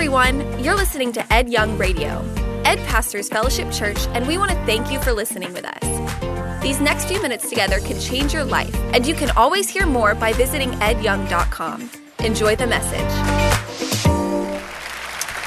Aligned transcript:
everyone. 0.00 0.64
You're 0.64 0.76
listening 0.76 1.12
to 1.12 1.30
Ed 1.30 1.50
Young 1.50 1.76
Radio. 1.76 2.24
Ed 2.64 2.78
pastors 2.86 3.28
Fellowship 3.28 3.70
Church, 3.70 3.98
and 4.14 4.26
we 4.26 4.38
want 4.38 4.50
to 4.50 4.56
thank 4.64 4.90
you 4.90 4.98
for 4.98 5.12
listening 5.12 5.52
with 5.52 5.66
us. 5.66 6.62
These 6.62 6.80
next 6.80 7.04
few 7.04 7.20
minutes 7.20 7.50
together 7.50 7.80
can 7.80 8.00
change 8.00 8.32
your 8.32 8.44
life, 8.44 8.74
and 8.94 9.06
you 9.06 9.12
can 9.12 9.28
always 9.32 9.68
hear 9.68 9.84
more 9.84 10.14
by 10.14 10.32
visiting 10.32 10.70
edyoung.com. 10.70 11.90
Enjoy 12.20 12.56
the 12.56 12.66
message. 12.66 13.12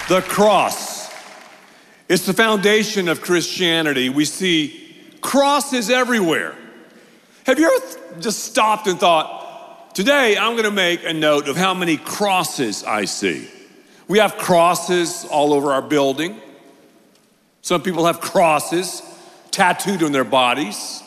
The 0.08 0.22
cross. 0.22 1.12
It's 2.08 2.28
the 2.28 2.34
foundation 2.34 3.08
of 3.08 3.22
Christianity. 3.22 4.10
We 4.10 4.26
see 4.26 4.96
crosses 5.22 5.90
everywhere. 5.90 6.54
Have 7.48 7.58
you 7.58 7.76
ever 7.76 8.20
just 8.20 8.44
stopped 8.44 8.86
and 8.86 9.00
thought, 9.00 9.96
today 9.96 10.38
I'm 10.38 10.52
going 10.52 10.66
to 10.66 10.70
make 10.70 11.04
a 11.04 11.14
note 11.14 11.48
of 11.48 11.58
how 11.58 11.74
many 11.74 11.98
crosses 11.98 12.84
I 12.84 13.06
see? 13.06 13.50
We 14.14 14.20
have 14.20 14.38
crosses 14.38 15.26
all 15.26 15.54
over 15.54 15.72
our 15.72 15.82
building. 15.82 16.40
Some 17.64 17.82
people 17.82 18.06
have 18.06 18.22
crosses 18.22 19.02
tattooed 19.50 20.04
on 20.04 20.12
their 20.12 20.24
bodies. 20.24 21.02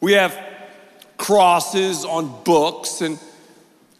We 0.00 0.12
have 0.12 0.34
crosses 1.18 2.06
on 2.06 2.44
books, 2.44 3.02
and 3.02 3.18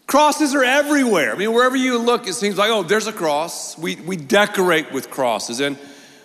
crosses 0.07 0.55
are 0.55 0.65
everywhere. 0.65 1.35
I 1.35 1.37
mean, 1.37 1.53
wherever 1.53 1.77
you 1.77 1.99
look, 1.99 2.27
it 2.27 2.33
seems 2.33 2.57
like, 2.57 2.71
oh, 2.71 2.83
there's 2.83 3.09
a 3.09 3.13
cross. 3.13 3.77
We, 3.77 3.97
we 3.97 4.17
decorate 4.17 4.91
with 4.91 5.11
crosses. 5.11 5.61
And 5.61 5.79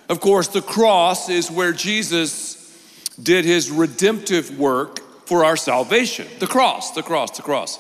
of 0.08 0.22
course, 0.22 0.48
the 0.48 0.62
cross 0.62 1.28
is 1.28 1.52
where 1.52 1.74
Jesus 1.74 3.12
did 3.22 3.44
his 3.44 3.70
redemptive 3.70 4.58
work 4.58 5.00
for 5.28 5.44
our 5.44 5.58
salvation. 5.58 6.28
The 6.40 6.48
cross, 6.48 6.92
the 6.92 7.04
cross, 7.04 7.36
the 7.36 7.44
cross. 7.44 7.78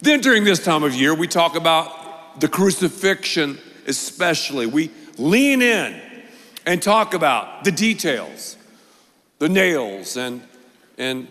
Then 0.00 0.20
during 0.20 0.44
this 0.44 0.62
time 0.62 0.84
of 0.84 0.94
year, 0.94 1.12
we 1.12 1.26
talk 1.26 1.56
about 1.56 2.05
the 2.38 2.48
crucifixion, 2.48 3.58
especially. 3.86 4.66
We 4.66 4.90
lean 5.18 5.62
in 5.62 6.00
and 6.66 6.82
talk 6.82 7.14
about 7.14 7.64
the 7.64 7.72
details, 7.72 8.56
the 9.38 9.48
nails, 9.48 10.16
and, 10.16 10.42
and 10.98 11.28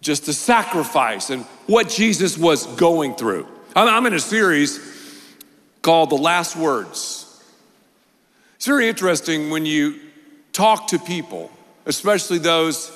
just 0.00 0.26
the 0.26 0.32
sacrifice 0.32 1.30
and 1.30 1.44
what 1.66 1.88
Jesus 1.88 2.38
was 2.38 2.66
going 2.76 3.14
through. 3.14 3.46
I'm, 3.74 3.88
I'm 3.88 4.06
in 4.06 4.14
a 4.14 4.20
series 4.20 4.80
called 5.82 6.10
The 6.10 6.16
Last 6.16 6.56
Words. 6.56 7.22
It's 8.56 8.66
very 8.66 8.88
interesting 8.88 9.50
when 9.50 9.66
you 9.66 10.00
talk 10.52 10.88
to 10.88 10.98
people, 10.98 11.50
especially 11.84 12.38
those 12.38 12.90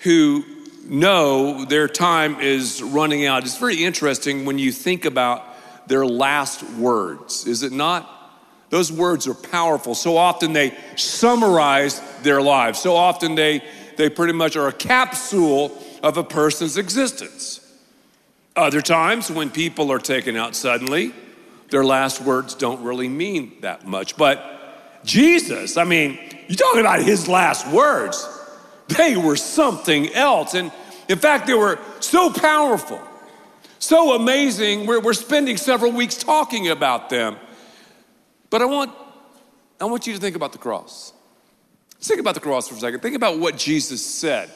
who 0.00 0.44
know 0.84 1.64
their 1.64 1.86
time 1.86 2.40
is 2.40 2.82
running 2.82 3.26
out. 3.26 3.44
It's 3.44 3.58
very 3.58 3.84
interesting 3.84 4.44
when 4.44 4.58
you 4.58 4.72
think 4.72 5.04
about 5.04 5.51
their 5.86 6.06
last 6.06 6.62
words, 6.74 7.46
is 7.46 7.62
it 7.62 7.72
not? 7.72 8.08
Those 8.70 8.90
words 8.90 9.26
are 9.26 9.34
powerful. 9.34 9.94
So 9.94 10.16
often 10.16 10.54
they 10.54 10.74
summarize 10.96 12.00
their 12.22 12.40
lives. 12.40 12.78
So 12.78 12.96
often 12.96 13.34
they, 13.34 13.62
they 13.98 14.08
pretty 14.08 14.32
much 14.32 14.56
are 14.56 14.68
a 14.68 14.72
capsule 14.72 15.76
of 16.02 16.16
a 16.16 16.24
person's 16.24 16.78
existence. 16.78 17.60
Other 18.56 18.80
times, 18.80 19.30
when 19.30 19.50
people 19.50 19.90
are 19.92 19.98
taken 19.98 20.36
out 20.36 20.54
suddenly, 20.54 21.12
their 21.70 21.84
last 21.84 22.20
words 22.20 22.54
don't 22.54 22.82
really 22.82 23.08
mean 23.08 23.52
that 23.60 23.86
much. 23.86 24.16
But 24.16 25.02
Jesus, 25.04 25.76
I 25.76 25.84
mean, 25.84 26.18
you're 26.48 26.56
talking 26.56 26.80
about 26.80 27.02
his 27.02 27.28
last 27.28 27.66
words. 27.68 28.28
They 28.88 29.16
were 29.16 29.36
something 29.36 30.12
else. 30.12 30.54
And 30.54 30.70
in 31.08 31.18
fact, 31.18 31.46
they 31.46 31.54
were 31.54 31.78
so 32.00 32.30
powerful, 32.30 33.00
so 33.82 34.14
amazing. 34.14 34.86
We're, 34.86 35.00
we're 35.00 35.12
spending 35.12 35.56
several 35.56 35.92
weeks 35.92 36.16
talking 36.16 36.68
about 36.68 37.10
them. 37.10 37.36
But 38.48 38.62
I 38.62 38.66
want, 38.66 38.92
I 39.80 39.86
want 39.86 40.06
you 40.06 40.14
to 40.14 40.20
think 40.20 40.36
about 40.36 40.52
the 40.52 40.58
cross. 40.58 41.12
Let's 41.94 42.08
think 42.08 42.20
about 42.20 42.34
the 42.34 42.40
cross 42.40 42.68
for 42.68 42.74
a 42.74 42.78
second. 42.78 43.00
Think 43.00 43.16
about 43.16 43.38
what 43.38 43.56
Jesus 43.56 44.04
said 44.04 44.50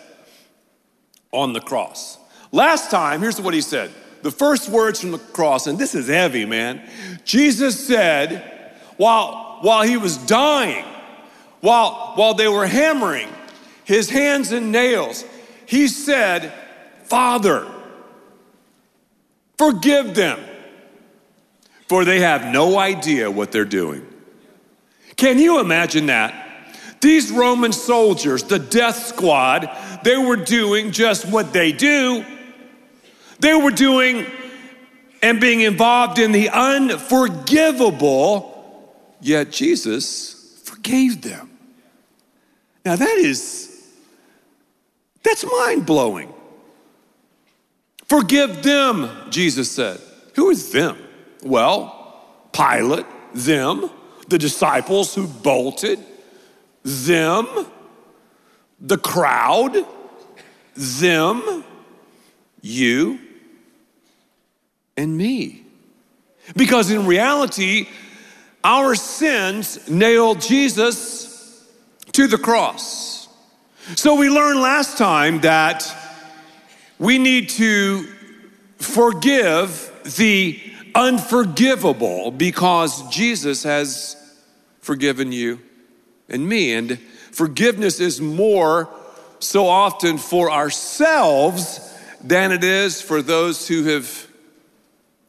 on 1.32 1.52
the 1.52 1.60
cross. 1.60 2.18
Last 2.52 2.90
time, 2.90 3.20
here's 3.20 3.40
what 3.40 3.54
he 3.54 3.60
said. 3.60 3.90
The 4.22 4.30
first 4.30 4.68
words 4.68 5.00
from 5.00 5.12
the 5.12 5.18
cross, 5.18 5.66
and 5.66 5.78
this 5.78 5.94
is 5.94 6.08
heavy, 6.08 6.44
man. 6.44 6.82
Jesus 7.24 7.86
said, 7.86 8.72
while, 8.96 9.58
while 9.60 9.82
he 9.82 9.96
was 9.96 10.16
dying, 10.18 10.84
while, 11.60 12.12
while 12.14 12.34
they 12.34 12.48
were 12.48 12.66
hammering 12.66 13.28
his 13.84 14.08
hands 14.08 14.52
and 14.52 14.72
nails, 14.72 15.24
he 15.66 15.88
said, 15.88 16.52
Father, 17.04 17.66
forgive 19.58 20.14
them 20.14 20.40
for 21.88 22.04
they 22.04 22.20
have 22.20 22.46
no 22.46 22.78
idea 22.78 23.28
what 23.30 23.52
they're 23.52 23.64
doing. 23.64 24.06
Can 25.16 25.38
you 25.38 25.60
imagine 25.60 26.06
that? 26.06 26.42
These 27.00 27.30
Roman 27.30 27.72
soldiers, 27.72 28.42
the 28.42 28.58
death 28.58 29.06
squad, 29.06 29.70
they 30.02 30.16
were 30.16 30.36
doing 30.36 30.90
just 30.90 31.26
what 31.26 31.52
they 31.52 31.70
do. 31.72 32.24
They 33.38 33.54
were 33.54 33.70
doing 33.70 34.26
and 35.22 35.40
being 35.40 35.60
involved 35.60 36.18
in 36.18 36.32
the 36.32 36.50
unforgivable, 36.50 38.92
yet 39.20 39.50
Jesus 39.50 40.60
forgave 40.64 41.22
them. 41.22 41.50
Now 42.84 42.96
that 42.96 43.18
is, 43.18 43.72
that's 45.22 45.44
mind 45.44 45.86
blowing. 45.86 46.32
Forgive 48.08 48.62
them, 48.62 49.10
Jesus 49.30 49.70
said. 49.70 50.00
Who 50.34 50.50
is 50.50 50.70
them? 50.70 50.96
Well, 51.42 51.92
Pilate, 52.52 53.06
them, 53.34 53.90
the 54.28 54.38
disciples 54.38 55.14
who 55.14 55.26
bolted, 55.26 55.98
them, 56.82 57.46
the 58.80 58.98
crowd, 58.98 59.76
them, 60.74 61.64
you, 62.60 63.18
and 64.96 65.16
me. 65.16 65.64
Because 66.56 66.90
in 66.90 67.06
reality, 67.06 67.88
our 68.62 68.94
sins 68.94 69.88
nailed 69.88 70.40
Jesus 70.40 71.66
to 72.12 72.26
the 72.26 72.38
cross. 72.38 73.28
So 73.94 74.14
we 74.16 74.28
learned 74.28 74.60
last 74.60 74.96
time 74.96 75.40
that 75.42 75.94
we 76.98 77.18
need 77.18 77.48
to 77.50 78.06
forgive 78.78 79.92
the 80.16 80.60
unforgivable 80.94 82.30
because 82.30 83.06
Jesus 83.08 83.62
has 83.64 84.16
forgiven 84.80 85.32
you 85.32 85.60
and 86.28 86.48
me. 86.48 86.72
And 86.72 86.98
forgiveness 87.32 88.00
is 88.00 88.20
more 88.20 88.88
so 89.38 89.66
often 89.66 90.16
for 90.16 90.50
ourselves 90.50 91.80
than 92.22 92.50
it 92.50 92.64
is 92.64 93.02
for 93.02 93.20
those 93.20 93.68
who 93.68 93.84
have 93.84 94.26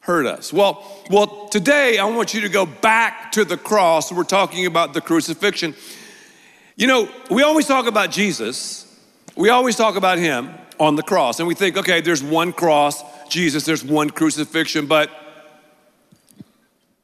hurt 0.00 0.24
us. 0.24 0.52
Well, 0.52 0.82
well, 1.10 1.48
today 1.48 1.98
I 1.98 2.06
want 2.06 2.32
you 2.32 2.40
to 2.40 2.48
go 2.48 2.64
back 2.64 3.32
to 3.32 3.44
the 3.44 3.58
cross. 3.58 4.10
We're 4.10 4.24
talking 4.24 4.64
about 4.64 4.94
the 4.94 5.02
crucifixion. 5.02 5.74
You 6.76 6.86
know, 6.86 7.08
we 7.30 7.42
always 7.42 7.66
talk 7.66 7.86
about 7.86 8.10
Jesus. 8.10 8.86
We 9.36 9.50
always 9.50 9.76
talk 9.76 9.96
about 9.96 10.16
him 10.16 10.54
on 10.80 10.96
the 10.96 11.02
cross. 11.02 11.38
And 11.38 11.48
we 11.48 11.54
think, 11.54 11.76
okay, 11.76 12.00
there's 12.00 12.22
one 12.22 12.52
cross, 12.52 13.02
Jesus, 13.28 13.64
there's 13.64 13.84
one 13.84 14.10
crucifixion, 14.10 14.86
but 14.86 15.10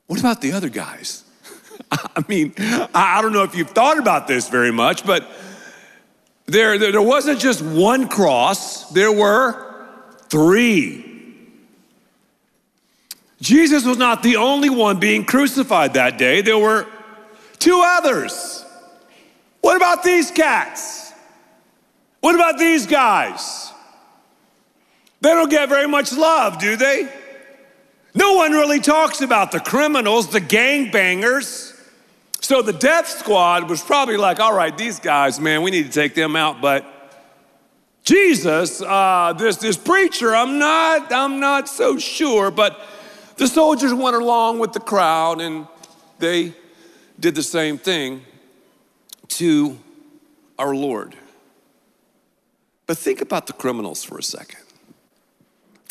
what 0.06 0.20
about 0.20 0.40
the 0.40 0.52
other 0.52 0.68
guys? 0.68 1.24
I 1.90 2.24
mean, 2.28 2.54
I 2.94 3.20
don't 3.22 3.32
know 3.32 3.42
if 3.42 3.54
you've 3.54 3.70
thought 3.70 3.98
about 3.98 4.26
this 4.28 4.48
very 4.48 4.72
much, 4.72 5.04
but 5.04 5.28
there, 6.46 6.78
there, 6.78 7.00
wasn't 7.00 7.40
just 7.40 7.62
one 7.62 8.08
cross, 8.08 8.90
there 8.90 9.12
were 9.12 9.86
three. 10.28 11.10
Jesus 13.40 13.84
was 13.84 13.98
not 13.98 14.22
the 14.22 14.36
only 14.36 14.70
one 14.70 14.98
being 14.98 15.24
crucified 15.24 15.94
that 15.94 16.18
day, 16.18 16.42
there 16.42 16.58
were 16.58 16.86
two 17.58 17.82
others. 17.84 18.64
What 19.60 19.76
about 19.76 20.02
these 20.02 20.30
cats? 20.30 21.12
What 22.20 22.34
about 22.34 22.58
these 22.58 22.86
guys? 22.86 23.63
They 25.24 25.30
don't 25.30 25.48
get 25.48 25.70
very 25.70 25.88
much 25.88 26.12
love, 26.12 26.58
do 26.58 26.76
they? 26.76 27.10
No 28.14 28.34
one 28.34 28.52
really 28.52 28.78
talks 28.78 29.22
about 29.22 29.52
the 29.52 29.58
criminals, 29.58 30.28
the 30.28 30.38
gangbangers. 30.38 31.74
So 32.42 32.60
the 32.60 32.74
death 32.74 33.08
squad 33.08 33.70
was 33.70 33.80
probably 33.80 34.18
like, 34.18 34.38
all 34.38 34.54
right, 34.54 34.76
these 34.76 35.00
guys, 35.00 35.40
man, 35.40 35.62
we 35.62 35.70
need 35.70 35.86
to 35.86 35.90
take 35.90 36.14
them 36.14 36.36
out. 36.36 36.60
But 36.60 36.84
Jesus, 38.04 38.82
uh, 38.82 39.32
this, 39.38 39.56
this 39.56 39.78
preacher, 39.78 40.36
I'm 40.36 40.58
not, 40.58 41.10
I'm 41.10 41.40
not 41.40 41.70
so 41.70 41.96
sure. 41.96 42.50
But 42.50 42.78
the 43.38 43.48
soldiers 43.48 43.94
went 43.94 44.16
along 44.16 44.58
with 44.58 44.74
the 44.74 44.80
crowd 44.80 45.40
and 45.40 45.66
they 46.18 46.52
did 47.18 47.34
the 47.34 47.42
same 47.42 47.78
thing 47.78 48.20
to 49.28 49.78
our 50.58 50.74
Lord. 50.74 51.16
But 52.86 52.98
think 52.98 53.22
about 53.22 53.46
the 53.46 53.54
criminals 53.54 54.04
for 54.04 54.18
a 54.18 54.22
second. 54.22 54.63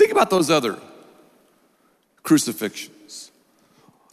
Think 0.04 0.12
about 0.12 0.30
those 0.30 0.50
other 0.50 0.78
crucifixions. 2.24 3.32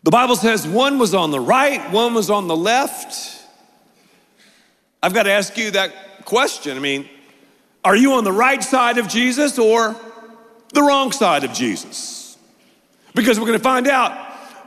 The 0.05 0.13
Bible 0.13 0.37
says 0.37 0.65
one 0.65 1.01
was 1.01 1.15
on 1.15 1.33
the 1.33 1.41
right, 1.41 1.91
one 1.91 2.15
was 2.15 2.31
on 2.31 2.47
the 2.47 2.55
left. 2.55 3.45
I've 5.03 5.13
got 5.13 5.25
to 5.25 5.33
ask 5.33 5.59
you 5.59 5.73
that 5.73 6.25
question. 6.27 6.77
I 6.77 6.81
mean, 6.81 7.09
are 7.85 7.97
you 7.97 8.13
on 8.13 8.23
the 8.23 8.31
right 8.31 8.63
side 8.63 8.99
of 8.99 9.09
Jesus 9.09 9.59
or 9.59 9.97
the 10.73 10.81
wrong 10.81 11.11
side 11.11 11.43
of 11.43 11.53
Jesus? 11.53 12.39
Because 13.17 13.41
we're 13.41 13.47
going 13.47 13.59
to 13.59 13.65
find 13.65 13.89
out 13.89 14.13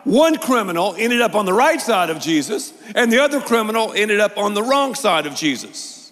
one 0.04 0.36
criminal 0.36 0.94
ended 0.98 1.22
up 1.22 1.36
on 1.36 1.46
the 1.46 1.54
right 1.54 1.80
side 1.80 2.10
of 2.10 2.20
Jesus, 2.20 2.74
and 2.96 3.10
the 3.10 3.24
other 3.24 3.40
criminal 3.40 3.94
ended 3.94 4.20
up 4.20 4.38
on 4.38 4.56
the 4.56 4.64
wrong 4.64 4.94
side 4.94 5.26
of 5.26 5.36
Jesus. 5.36 6.12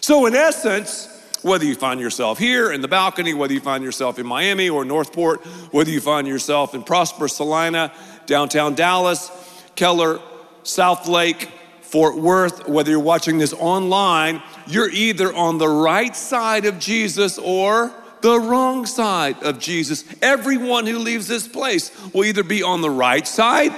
So, 0.00 0.26
in 0.26 0.34
essence, 0.34 1.19
whether 1.42 1.64
you 1.64 1.74
find 1.74 2.00
yourself 2.00 2.38
here 2.38 2.72
in 2.72 2.80
the 2.80 2.88
balcony, 2.88 3.34
whether 3.34 3.52
you 3.52 3.60
find 3.60 3.82
yourself 3.82 4.18
in 4.18 4.26
Miami 4.26 4.68
or 4.68 4.84
Northport, 4.84 5.40
whether 5.72 5.90
you 5.90 6.00
find 6.00 6.26
yourself 6.26 6.74
in 6.74 6.82
prosperous 6.82 7.36
Salina, 7.36 7.92
downtown 8.26 8.74
Dallas, 8.74 9.30
Keller, 9.76 10.20
South 10.62 11.08
Lake, 11.08 11.48
Fort 11.82 12.16
Worth, 12.16 12.68
whether 12.68 12.90
you're 12.90 13.00
watching 13.00 13.38
this 13.38 13.52
online, 13.52 14.42
you're 14.66 14.90
either 14.90 15.34
on 15.34 15.58
the 15.58 15.68
right 15.68 16.14
side 16.14 16.64
of 16.64 16.78
Jesus 16.78 17.38
or 17.38 17.92
the 18.20 18.38
wrong 18.38 18.86
side 18.86 19.42
of 19.42 19.58
Jesus. 19.58 20.04
Everyone 20.22 20.86
who 20.86 20.98
leaves 20.98 21.26
this 21.26 21.48
place 21.48 21.90
will 22.12 22.24
either 22.24 22.42
be 22.42 22.62
on 22.62 22.80
the 22.80 22.90
right 22.90 23.26
side 23.26 23.74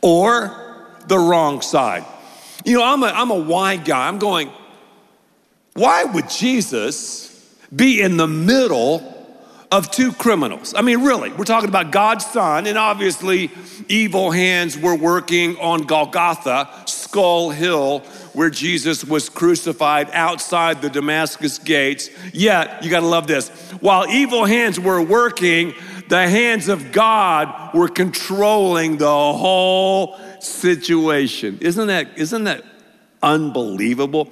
or 0.00 0.56
the 1.08 1.18
wrong 1.18 1.60
side. 1.60 2.04
You 2.64 2.78
know, 2.78 2.84
I'm 2.84 3.02
a, 3.02 3.06
I'm 3.06 3.30
a 3.30 3.38
why 3.38 3.76
guy. 3.76 4.06
I'm 4.08 4.18
going, 4.18 4.50
why 5.74 6.04
would 6.04 6.28
Jesus 6.28 7.28
be 7.74 8.00
in 8.00 8.16
the 8.16 8.26
middle 8.26 9.08
of 9.70 9.90
two 9.90 10.12
criminals? 10.12 10.74
I 10.74 10.82
mean, 10.82 11.02
really, 11.02 11.32
we're 11.32 11.44
talking 11.44 11.70
about 11.70 11.92
God's 11.92 12.26
Son, 12.26 12.66
and 12.66 12.76
obviously, 12.76 13.50
evil 13.88 14.30
hands 14.30 14.78
were 14.78 14.94
working 14.94 15.56
on 15.56 15.82
Golgotha, 15.84 16.68
Skull 16.86 17.50
Hill, 17.50 18.00
where 18.34 18.50
Jesus 18.50 19.04
was 19.04 19.30
crucified 19.30 20.10
outside 20.12 20.82
the 20.82 20.90
Damascus 20.90 21.58
gates. 21.58 22.10
Yet, 22.34 22.84
you 22.84 22.90
gotta 22.90 23.06
love 23.06 23.26
this, 23.26 23.48
while 23.80 24.06
evil 24.06 24.44
hands 24.44 24.78
were 24.78 25.00
working, 25.00 25.74
the 26.08 26.28
hands 26.28 26.68
of 26.68 26.92
God 26.92 27.74
were 27.74 27.88
controlling 27.88 28.98
the 28.98 29.06
whole 29.06 30.18
situation. 30.40 31.56
Isn't 31.62 31.86
that, 31.86 32.18
isn't 32.18 32.44
that 32.44 32.62
unbelievable? 33.22 34.30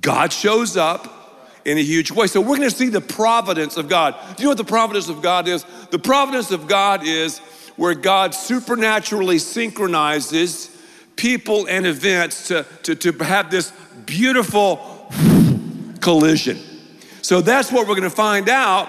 God 0.00 0.32
shows 0.32 0.76
up 0.76 1.14
in 1.64 1.78
a 1.78 1.82
huge 1.82 2.10
way. 2.10 2.26
So 2.26 2.40
we're 2.40 2.56
going 2.56 2.70
to 2.70 2.74
see 2.74 2.88
the 2.88 3.00
providence 3.00 3.76
of 3.76 3.88
God. 3.88 4.14
Do 4.36 4.42
you 4.42 4.44
know 4.44 4.50
what 4.50 4.58
the 4.58 4.64
providence 4.64 5.08
of 5.08 5.22
God 5.22 5.48
is? 5.48 5.64
The 5.90 5.98
providence 5.98 6.50
of 6.50 6.66
God 6.66 7.06
is 7.06 7.38
where 7.76 7.94
God 7.94 8.34
supernaturally 8.34 9.38
synchronizes 9.38 10.76
people 11.16 11.66
and 11.68 11.86
events 11.86 12.48
to, 12.48 12.64
to, 12.84 12.94
to 12.94 13.12
have 13.24 13.50
this 13.50 13.72
beautiful 14.06 15.10
collision. 16.00 16.58
So 17.22 17.40
that's 17.40 17.70
what 17.70 17.86
we're 17.86 17.96
going 17.96 18.08
to 18.08 18.10
find 18.10 18.48
out 18.48 18.88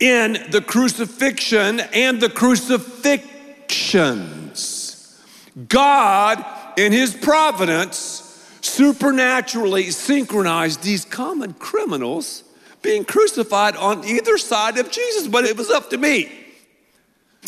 in 0.00 0.38
the 0.50 0.60
crucifixion 0.60 1.80
and 1.80 2.20
the 2.20 2.28
crucifixions. 2.28 5.22
God, 5.68 6.44
in 6.76 6.92
his 6.92 7.14
providence, 7.14 8.25
supernaturally 8.66 9.90
synchronized 9.90 10.82
these 10.82 11.04
common 11.04 11.54
criminals 11.54 12.44
being 12.82 13.04
crucified 13.04 13.76
on 13.76 14.04
either 14.04 14.38
side 14.38 14.78
of 14.78 14.90
Jesus, 14.90 15.26
but 15.26 15.44
it 15.44 15.56
was 15.56 15.70
up 15.70 15.90
to 15.90 15.96
me. 15.96 16.30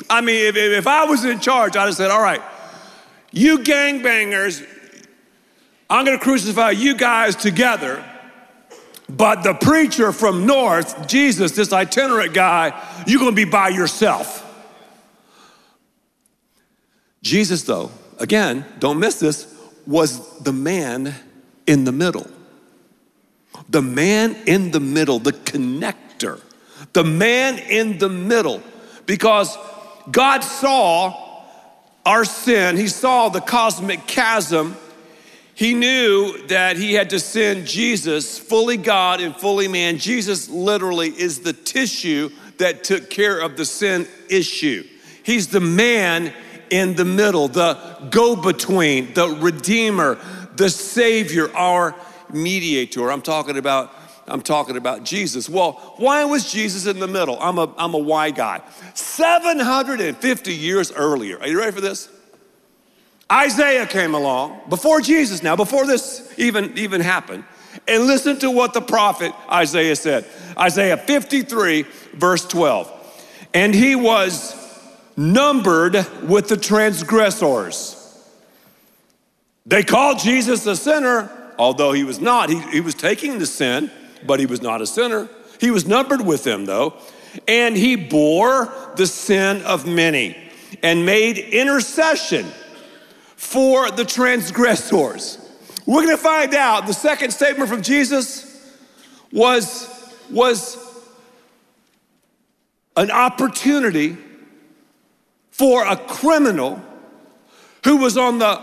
I 0.08 0.20
mean, 0.20 0.46
if, 0.46 0.56
if 0.56 0.86
I 0.86 1.04
was 1.04 1.24
in 1.24 1.40
charge, 1.40 1.76
I'd 1.76 1.86
have 1.86 1.94
said, 1.94 2.10
All 2.10 2.22
right, 2.22 2.42
you 3.30 3.58
gangbangers, 3.58 4.66
I'm 5.90 6.04
gonna 6.04 6.18
crucify 6.18 6.70
you 6.70 6.94
guys 6.94 7.36
together. 7.36 8.04
But 9.08 9.42
the 9.42 9.54
preacher 9.54 10.12
from 10.12 10.44
North, 10.44 11.08
Jesus, 11.08 11.52
this 11.52 11.72
itinerant 11.72 12.34
guy, 12.34 12.78
you're 13.06 13.20
gonna 13.20 13.32
be 13.32 13.44
by 13.44 13.70
yourself. 13.70 14.44
Jesus, 17.22 17.62
though, 17.62 17.90
again, 18.18 18.64
don't 18.78 18.98
miss 18.98 19.18
this, 19.18 19.57
was 19.88 20.38
the 20.40 20.52
man 20.52 21.14
in 21.66 21.84
the 21.84 21.92
middle. 21.92 22.28
The 23.70 23.80
man 23.80 24.36
in 24.46 24.70
the 24.70 24.80
middle, 24.80 25.18
the 25.18 25.32
connector, 25.32 26.40
the 26.92 27.02
man 27.02 27.58
in 27.58 27.98
the 27.98 28.10
middle, 28.10 28.62
because 29.06 29.56
God 30.10 30.44
saw 30.44 31.42
our 32.04 32.24
sin, 32.26 32.76
He 32.76 32.86
saw 32.86 33.30
the 33.30 33.40
cosmic 33.40 34.06
chasm. 34.06 34.76
He 35.54 35.74
knew 35.74 36.46
that 36.48 36.76
He 36.76 36.92
had 36.92 37.10
to 37.10 37.18
send 37.18 37.66
Jesus, 37.66 38.38
fully 38.38 38.76
God 38.76 39.20
and 39.20 39.34
fully 39.34 39.68
man. 39.68 39.96
Jesus 39.96 40.50
literally 40.50 41.08
is 41.08 41.40
the 41.40 41.54
tissue 41.54 42.30
that 42.58 42.84
took 42.84 43.08
care 43.08 43.40
of 43.40 43.56
the 43.56 43.64
sin 43.64 44.06
issue. 44.28 44.86
He's 45.22 45.48
the 45.48 45.60
man 45.60 46.32
in 46.70 46.94
the 46.94 47.04
middle, 47.04 47.48
the 47.48 47.74
go 48.10 48.36
between, 48.36 49.14
the 49.14 49.28
redeemer, 49.28 50.18
the 50.56 50.70
savior, 50.70 51.54
our 51.56 51.94
mediator. 52.32 53.10
I'm 53.10 53.22
talking 53.22 53.56
about 53.56 53.92
I'm 54.28 54.42
talking 54.42 54.76
about 54.76 55.04
Jesus. 55.04 55.48
Well, 55.48 55.72
why 55.96 56.24
was 56.24 56.52
Jesus 56.52 56.86
in 56.86 57.00
the 57.00 57.08
middle? 57.08 57.38
I'm 57.40 57.58
a, 57.58 57.72
I'm 57.78 57.94
a 57.94 57.98
why 57.98 58.30
guy. 58.30 58.60
750 58.94 60.54
years 60.54 60.92
earlier, 60.92 61.40
are 61.40 61.48
you 61.48 61.58
ready 61.58 61.72
for 61.72 61.80
this? 61.80 62.10
Isaiah 63.30 63.86
came 63.86 64.14
along 64.14 64.60
before 64.68 65.00
Jesus 65.00 65.42
now, 65.42 65.56
before 65.56 65.86
this 65.86 66.32
even, 66.38 66.76
even 66.78 67.00
happened. 67.00 67.44
And 67.86 68.06
listen 68.06 68.38
to 68.40 68.50
what 68.50 68.74
the 68.74 68.80
prophet 68.80 69.32
Isaiah 69.50 69.96
said. 69.96 70.26
Isaiah 70.58 70.96
53, 70.96 71.82
verse 72.14 72.46
12. 72.46 72.94
And 73.54 73.74
he 73.74 73.94
was 73.94 74.57
numbered 75.18 76.06
with 76.22 76.48
the 76.48 76.56
transgressors. 76.56 77.96
They 79.66 79.82
called 79.82 80.20
Jesus 80.20 80.64
a 80.64 80.76
sinner, 80.76 81.28
although 81.58 81.92
he 81.92 82.04
was 82.04 82.20
not. 82.20 82.48
He, 82.48 82.60
he 82.70 82.80
was 82.80 82.94
taking 82.94 83.40
the 83.40 83.44
sin, 83.44 83.90
but 84.24 84.38
he 84.38 84.46
was 84.46 84.62
not 84.62 84.80
a 84.80 84.86
sinner. 84.86 85.28
He 85.60 85.72
was 85.72 85.86
numbered 85.86 86.24
with 86.24 86.44
them, 86.44 86.64
though. 86.64 86.94
And 87.48 87.76
he 87.76 87.96
bore 87.96 88.72
the 88.94 89.06
sin 89.06 89.60
of 89.62 89.86
many 89.86 90.36
and 90.84 91.04
made 91.04 91.36
intercession 91.36 92.46
for 93.36 93.90
the 93.90 94.04
transgressors. 94.04 95.38
We're 95.84 96.04
going 96.04 96.16
to 96.16 96.22
find 96.22 96.54
out 96.54 96.86
the 96.86 96.94
second 96.94 97.32
statement 97.32 97.68
from 97.68 97.82
Jesus 97.82 98.78
was, 99.32 100.14
was 100.30 100.76
an 102.96 103.10
opportunity 103.10 104.16
for 105.58 105.84
a 105.84 105.96
criminal 105.96 106.80
who 107.84 107.96
was 107.96 108.16
on 108.16 108.38
the 108.38 108.60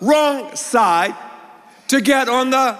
wrong 0.00 0.56
side 0.56 1.14
to 1.88 2.00
get 2.00 2.28
on 2.28 2.50
the 2.50 2.76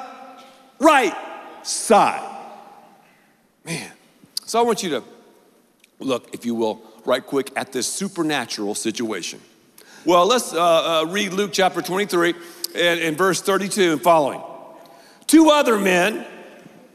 right 0.79 1.15
side. 1.63 2.25
Man. 3.65 3.93
So 4.47 4.59
I 4.59 4.63
want 4.63 4.83
you 4.83 4.91
to 4.91 5.05
look, 5.99 6.33
if 6.33 6.47
you 6.47 6.55
will, 6.55 6.81
right 7.05 7.25
quick 7.25 7.53
at 7.57 7.73
this 7.73 7.87
supernatural 7.87 8.75
situation. 8.75 9.41
Well, 10.07 10.27
let's 10.27 10.55
uh, 10.55 11.03
uh, 11.03 11.07
read 11.07 11.35
Luke 11.35 11.51
chapter 11.53 11.83
23 11.83 12.35
and, 12.75 13.01
and 13.01 13.19
verse 13.19 13.43
32 13.43 13.93
and 13.93 14.03
following. 14.03 14.41
Two 15.27 15.51
other 15.51 15.79
men, 15.79 16.25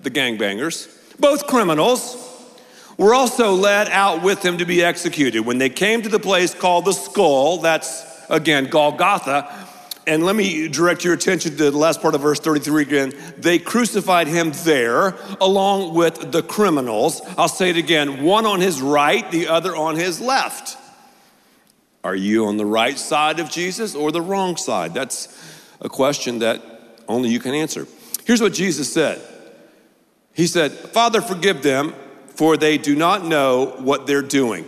the 0.01 0.09
gangbangers, 0.09 0.89
both 1.19 1.45
criminals, 1.45 2.32
were 2.97 3.13
also 3.13 3.53
led 3.53 3.89
out 3.89 4.23
with 4.23 4.43
him 4.43 4.57
to 4.59 4.65
be 4.65 4.83
executed. 4.83 5.41
When 5.41 5.57
they 5.57 5.69
came 5.69 6.01
to 6.01 6.09
the 6.09 6.19
place 6.19 6.53
called 6.53 6.85
the 6.85 6.93
skull, 6.93 7.57
that's 7.57 8.03
again 8.29 8.65
Golgotha, 8.65 9.67
and 10.05 10.25
let 10.25 10.35
me 10.35 10.67
direct 10.67 11.05
your 11.05 11.13
attention 11.13 11.55
to 11.55 11.71
the 11.71 11.77
last 11.77 12.01
part 12.01 12.13
of 12.13 12.21
verse 12.21 12.39
33 12.39 12.81
again. 12.81 13.13
They 13.37 13.57
crucified 13.57 14.27
him 14.27 14.51
there 14.63 15.15
along 15.39 15.95
with 15.95 16.31
the 16.31 16.43
criminals. 16.43 17.21
I'll 17.37 17.47
say 17.47 17.69
it 17.69 17.77
again 17.77 18.23
one 18.23 18.45
on 18.45 18.59
his 18.59 18.81
right, 18.81 19.29
the 19.31 19.47
other 19.47 19.75
on 19.75 19.95
his 19.95 20.19
left. 20.19 20.77
Are 22.03 22.15
you 22.15 22.47
on 22.47 22.57
the 22.57 22.65
right 22.65 22.99
side 22.99 23.39
of 23.39 23.49
Jesus 23.49 23.95
or 23.95 24.11
the 24.11 24.21
wrong 24.21 24.57
side? 24.57 24.93
That's 24.93 25.29
a 25.79 25.87
question 25.87 26.39
that 26.39 26.61
only 27.07 27.29
you 27.29 27.39
can 27.39 27.53
answer. 27.53 27.87
Here's 28.25 28.41
what 28.41 28.53
Jesus 28.53 28.91
said 28.91 29.21
He 30.33 30.47
said, 30.47 30.71
Father, 30.71 31.21
forgive 31.21 31.63
them 31.63 31.93
for 32.35 32.57
they 32.57 32.77
do 32.77 32.95
not 32.95 33.25
know 33.25 33.75
what 33.79 34.07
they're 34.07 34.21
doing. 34.21 34.65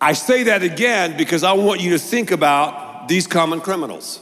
I 0.00 0.14
say 0.14 0.44
that 0.44 0.62
again 0.62 1.16
because 1.16 1.44
I 1.44 1.52
want 1.52 1.80
you 1.80 1.90
to 1.90 1.98
think 1.98 2.30
about 2.30 3.08
these 3.08 3.26
common 3.26 3.60
criminals. 3.60 4.20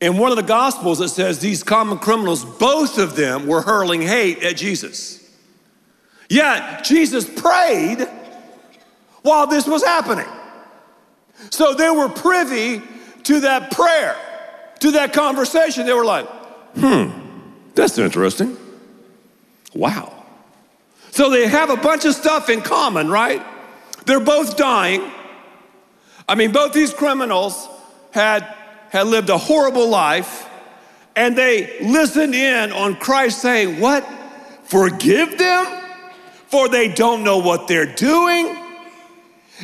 In 0.00 0.18
one 0.18 0.30
of 0.30 0.36
the 0.36 0.42
Gospels, 0.42 1.00
it 1.00 1.08
says 1.08 1.38
these 1.38 1.62
common 1.62 1.98
criminals, 1.98 2.44
both 2.44 2.98
of 2.98 3.16
them 3.16 3.46
were 3.46 3.62
hurling 3.62 4.02
hate 4.02 4.42
at 4.42 4.56
Jesus. 4.56 5.20
Yet, 6.28 6.84
Jesus 6.84 7.28
prayed 7.28 8.06
while 9.22 9.46
this 9.46 9.66
was 9.66 9.82
happening. 9.82 10.26
So 11.50 11.74
they 11.74 11.90
were 11.90 12.08
privy 12.08 12.82
to 13.24 13.40
that 13.40 13.70
prayer, 13.70 14.16
to 14.80 14.90
that 14.92 15.12
conversation. 15.12 15.86
They 15.86 15.92
were 15.94 16.04
like, 16.04 16.28
hmm, 16.76 17.10
that's 17.74 17.98
interesting. 17.98 18.56
Wow. 19.74 20.13
So 21.14 21.30
they 21.30 21.46
have 21.46 21.70
a 21.70 21.76
bunch 21.76 22.04
of 22.06 22.14
stuff 22.16 22.48
in 22.48 22.60
common, 22.60 23.08
right? 23.08 23.40
They're 24.04 24.18
both 24.18 24.56
dying. 24.56 25.12
I 26.28 26.34
mean, 26.34 26.50
both 26.50 26.72
these 26.72 26.92
criminals 26.92 27.68
had, 28.10 28.42
had 28.90 29.06
lived 29.06 29.30
a 29.30 29.38
horrible 29.38 29.88
life, 29.88 30.44
and 31.14 31.38
they 31.38 31.78
listened 31.82 32.34
in 32.34 32.72
on 32.72 32.96
Christ 32.96 33.40
saying, 33.40 33.78
What? 33.78 34.04
Forgive 34.64 35.38
them? 35.38 35.82
For 36.48 36.68
they 36.68 36.92
don't 36.92 37.22
know 37.22 37.38
what 37.38 37.68
they're 37.68 37.94
doing. 37.94 38.58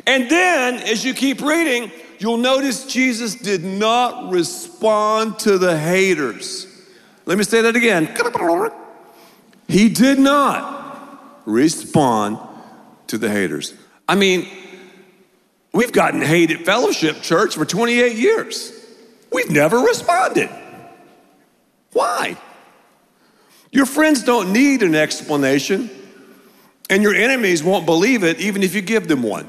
And 0.07 0.31
then, 0.31 0.75
as 0.77 1.05
you 1.05 1.15
keep 1.15 1.41
reading, 1.41 1.91
you'll 2.21 2.37
notice 2.37 2.87
Jesus 2.87 3.35
did 3.35 3.65
not 3.65 4.31
respond 4.31 5.41
to 5.41 5.59
the 5.59 5.77
haters. 5.77 6.69
Let 7.27 7.39
me 7.39 7.43
say 7.43 7.61
that 7.63 7.75
again. 7.75 8.07
He 9.67 9.89
did 9.89 10.21
not 10.21 10.80
respond 11.51 12.39
to 13.09 13.19
the 13.19 13.29
haters. 13.29 13.75
I 14.09 14.15
mean, 14.15 14.49
we've 15.73 15.93
gotten 15.93 16.23
hate 16.23 16.51
at 16.51 16.65
Fellowship 16.65 17.23
Church 17.23 17.55
for 17.55 17.65
28 17.65 18.17
years. 18.17 18.73
We've 19.33 19.51
never 19.51 19.79
responded. 19.79 20.51
Why? 21.93 22.37
Your 23.73 23.87
friends 23.87 24.25
don't 24.25 24.53
need 24.53 24.83
an 24.83 24.95
explanation, 24.95 25.91
and 26.89 27.03
your 27.03 27.15
enemies 27.15 27.63
won't 27.63 27.87
believe 27.87 28.25
it 28.25 28.41
even 28.41 28.63
if 28.63 28.75
you 28.75 28.81
give 28.81 29.07
them 29.07 29.23
one. 29.23 29.49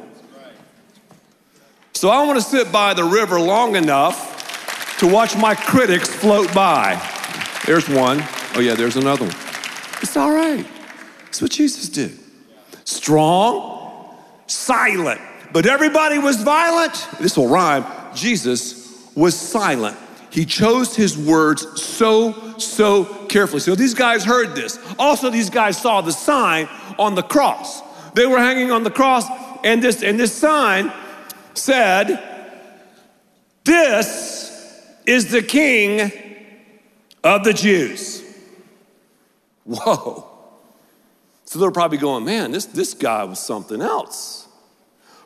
So 1.93 2.10
I 2.10 2.25
want 2.25 2.39
to 2.39 2.46
sit 2.46 2.72
by 2.72 2.93
the 2.93 3.03
river 3.03 3.39
long 3.39 3.75
enough 3.75 4.98
to 5.00 5.08
watch 5.08 5.36
my 5.36 5.55
critics 5.55 6.10
float 6.10 6.53
by. 6.53 7.00
There's 7.65 7.88
one. 7.89 8.24
Oh, 8.55 8.60
yeah, 8.60 8.75
there's 8.75 8.96
another 8.96 9.25
one. 9.25 9.36
It's 10.01 10.17
all 10.17 10.31
right. 10.31 10.65
That's 11.31 11.41
what 11.41 11.51
Jesus 11.51 11.88
did. 11.88 12.11
Strong, 12.83 14.17
silent. 14.47 15.21
But 15.53 15.65
everybody 15.65 16.17
was 16.17 16.43
violent. 16.43 17.07
This 17.21 17.38
will 17.38 17.47
rhyme. 17.47 17.85
Jesus 18.13 19.09
was 19.15 19.33
silent. 19.33 19.95
He 20.29 20.43
chose 20.43 20.93
his 20.93 21.17
words 21.17 21.81
so, 21.81 22.57
so 22.57 23.05
carefully. 23.27 23.61
So 23.61 23.75
these 23.75 23.93
guys 23.93 24.25
heard 24.25 24.55
this. 24.55 24.77
Also, 25.00 25.29
these 25.29 25.50
guys 25.50 25.81
saw 25.81 26.01
the 26.01 26.11
sign 26.11 26.67
on 27.00 27.15
the 27.15 27.23
cross. 27.23 27.81
They 28.11 28.25
were 28.25 28.39
hanging 28.39 28.69
on 28.69 28.83
the 28.83 28.91
cross, 28.91 29.23
and 29.63 29.81
this, 29.81 30.03
and 30.03 30.19
this 30.19 30.33
sign 30.33 30.91
said, 31.53 32.21
This 33.63 34.85
is 35.05 35.31
the 35.31 35.41
King 35.41 36.11
of 37.23 37.45
the 37.45 37.53
Jews. 37.53 38.21
Whoa. 39.63 40.30
So 41.51 41.60
they're 41.60 41.70
probably 41.70 41.98
going, 41.98 42.24
man, 42.24 42.51
this, 42.51 42.63
this 42.67 42.93
guy 42.93 43.25
was 43.25 43.38
something 43.38 43.81
else. 43.81 44.48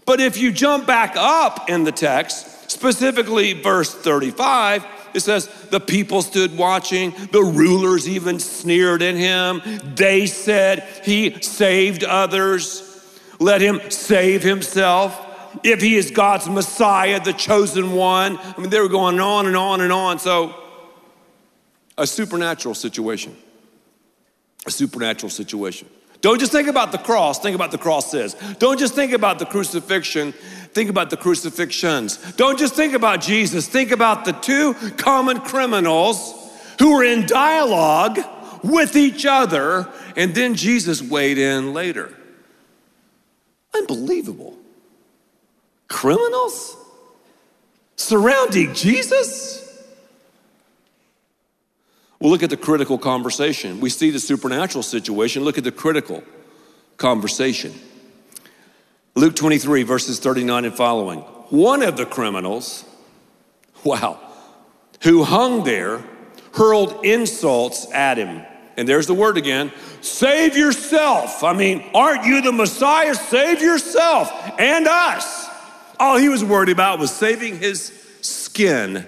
But 0.08 0.20
if 0.20 0.40
you 0.40 0.52
jump 0.52 0.88
back 0.88 1.14
up 1.16 1.70
in 1.70 1.84
the 1.84 1.92
text, 1.92 2.72
specifically 2.72 3.54
verse 3.54 3.94
35, 3.94 4.84
it 5.14 5.20
says, 5.20 5.46
the 5.70 5.80
people 5.80 6.24
stood 6.24 6.58
watching, 6.58 7.12
the 7.32 7.44
rulers 7.44 8.10
even 8.10 8.40
sneered 8.40 9.04
at 9.04 9.14
him. 9.14 9.62
They 9.96 10.26
said, 10.26 10.80
He 11.04 11.40
saved 11.44 12.04
others. 12.04 12.82
Let 13.40 13.62
him 13.62 13.92
save 13.92 14.42
himself 14.42 15.60
if 15.64 15.80
he 15.80 15.96
is 15.96 16.10
God's 16.10 16.50
Messiah, 16.50 17.20
the 17.24 17.34
chosen 17.34 17.92
one. 17.92 18.40
I 18.40 18.60
mean, 18.60 18.72
they 18.72 18.80
were 18.80 18.90
going 18.90 19.20
on 19.20 19.46
and 19.46 19.56
on 19.56 19.80
and 19.80 19.94
on. 19.94 20.18
So, 20.18 20.56
a 22.00 22.08
supernatural 22.08 22.74
situation. 22.74 23.38
A 24.66 24.72
supernatural 24.72 25.30
situation. 25.30 25.88
Don't 26.26 26.40
just 26.40 26.52
think 26.52 26.68
about 26.68 26.92
the 26.92 26.98
cross, 26.98 27.38
think 27.38 27.54
about 27.54 27.70
the 27.70 27.78
crosses. 27.78 28.34
Don't 28.58 28.80
just 28.80 28.96
think 28.96 29.12
about 29.12 29.38
the 29.38 29.46
crucifixion, 29.46 30.32
think 30.32 30.90
about 30.90 31.12
the 31.12 31.18
crucifixions. 31.18 32.18
Don't 32.36 32.58
just 32.58 32.74
think 32.74 32.96
about 32.96 33.22
Jesus, 33.22 33.68
think 33.68 33.92
about 33.92 34.26
the 34.26 34.32
two 34.32 34.74
common 34.98 35.40
criminals 35.42 36.34
who 36.80 36.96
were 36.96 37.04
in 37.04 37.28
dialogue 37.28 38.18
with 38.64 38.96
each 38.96 39.28
other, 39.28 39.88
and 40.16 40.34
then 40.34 40.56
Jesus 40.56 41.00
weighed 41.00 41.38
in 41.38 41.76
later. 41.76 42.12
Unbelievable 43.76 44.58
criminals 45.88 46.76
surrounding 47.98 48.74
Jesus? 48.74 49.55
Well, 52.20 52.32
look 52.32 52.44
at 52.44 52.50
the 52.50 52.58
critical 52.58 52.98
conversation. 52.98 53.80
We 53.80 53.90
see 53.90 54.10
the 54.10 54.20
supernatural 54.20 54.84
situation. 54.84 55.44
Look 55.44 55.58
at 55.58 55.64
the 55.64 55.72
critical 55.72 56.24
conversation. 56.98 57.74
Luke 59.16 59.36
23, 59.36 59.84
verses 59.84 60.20
39 60.20 60.66
and 60.66 60.76
following. 60.76 61.20
One 61.50 61.84
of 61.84 61.98
the 61.98 62.06
criminals, 62.06 62.86
wow, 63.84 64.20
who 65.04 65.24
hung 65.24 65.64
there, 65.64 66.04
hurled 66.54 67.06
insults 67.06 67.92
at 67.92 68.18
him. 68.18 68.44
And 68.78 68.88
there's 68.88 69.08
the 69.08 69.14
word 69.14 69.38
again 69.38 69.72
save 70.02 70.58
yourself. 70.58 71.44
I 71.44 71.54
mean, 71.54 71.84
aren't 71.94 72.26
you 72.26 72.42
the 72.42 72.52
Messiah? 72.52 73.16
Save 73.16 73.62
yourself 73.62 74.30
and 74.60 74.88
us. 74.88 75.48
All 76.00 76.18
he 76.18 76.30
was 76.30 76.44
worried 76.44 76.70
about 76.70 77.00
was 77.00 77.12
saving 77.12 77.58
his 77.60 77.92
skin. 78.22 79.08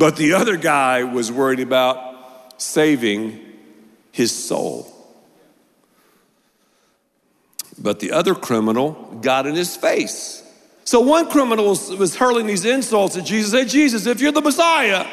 But 0.00 0.16
the 0.16 0.32
other 0.32 0.56
guy 0.56 1.04
was 1.04 1.30
worried 1.30 1.60
about 1.60 2.58
saving 2.58 3.38
his 4.12 4.32
soul. 4.32 4.90
But 7.78 8.00
the 8.00 8.12
other 8.12 8.34
criminal 8.34 8.92
got 9.20 9.46
in 9.46 9.54
his 9.54 9.76
face. 9.76 10.42
So 10.84 11.00
one 11.00 11.28
criminal 11.28 11.66
was, 11.66 12.16
hurling 12.16 12.46
these 12.46 12.64
insults 12.64 13.18
at 13.18 13.26
Jesus. 13.26 13.52
Hey, 13.52 13.66
Jesus, 13.66 14.06
if 14.06 14.22
you're 14.22 14.32
the 14.32 14.40
Messiah, 14.40 15.06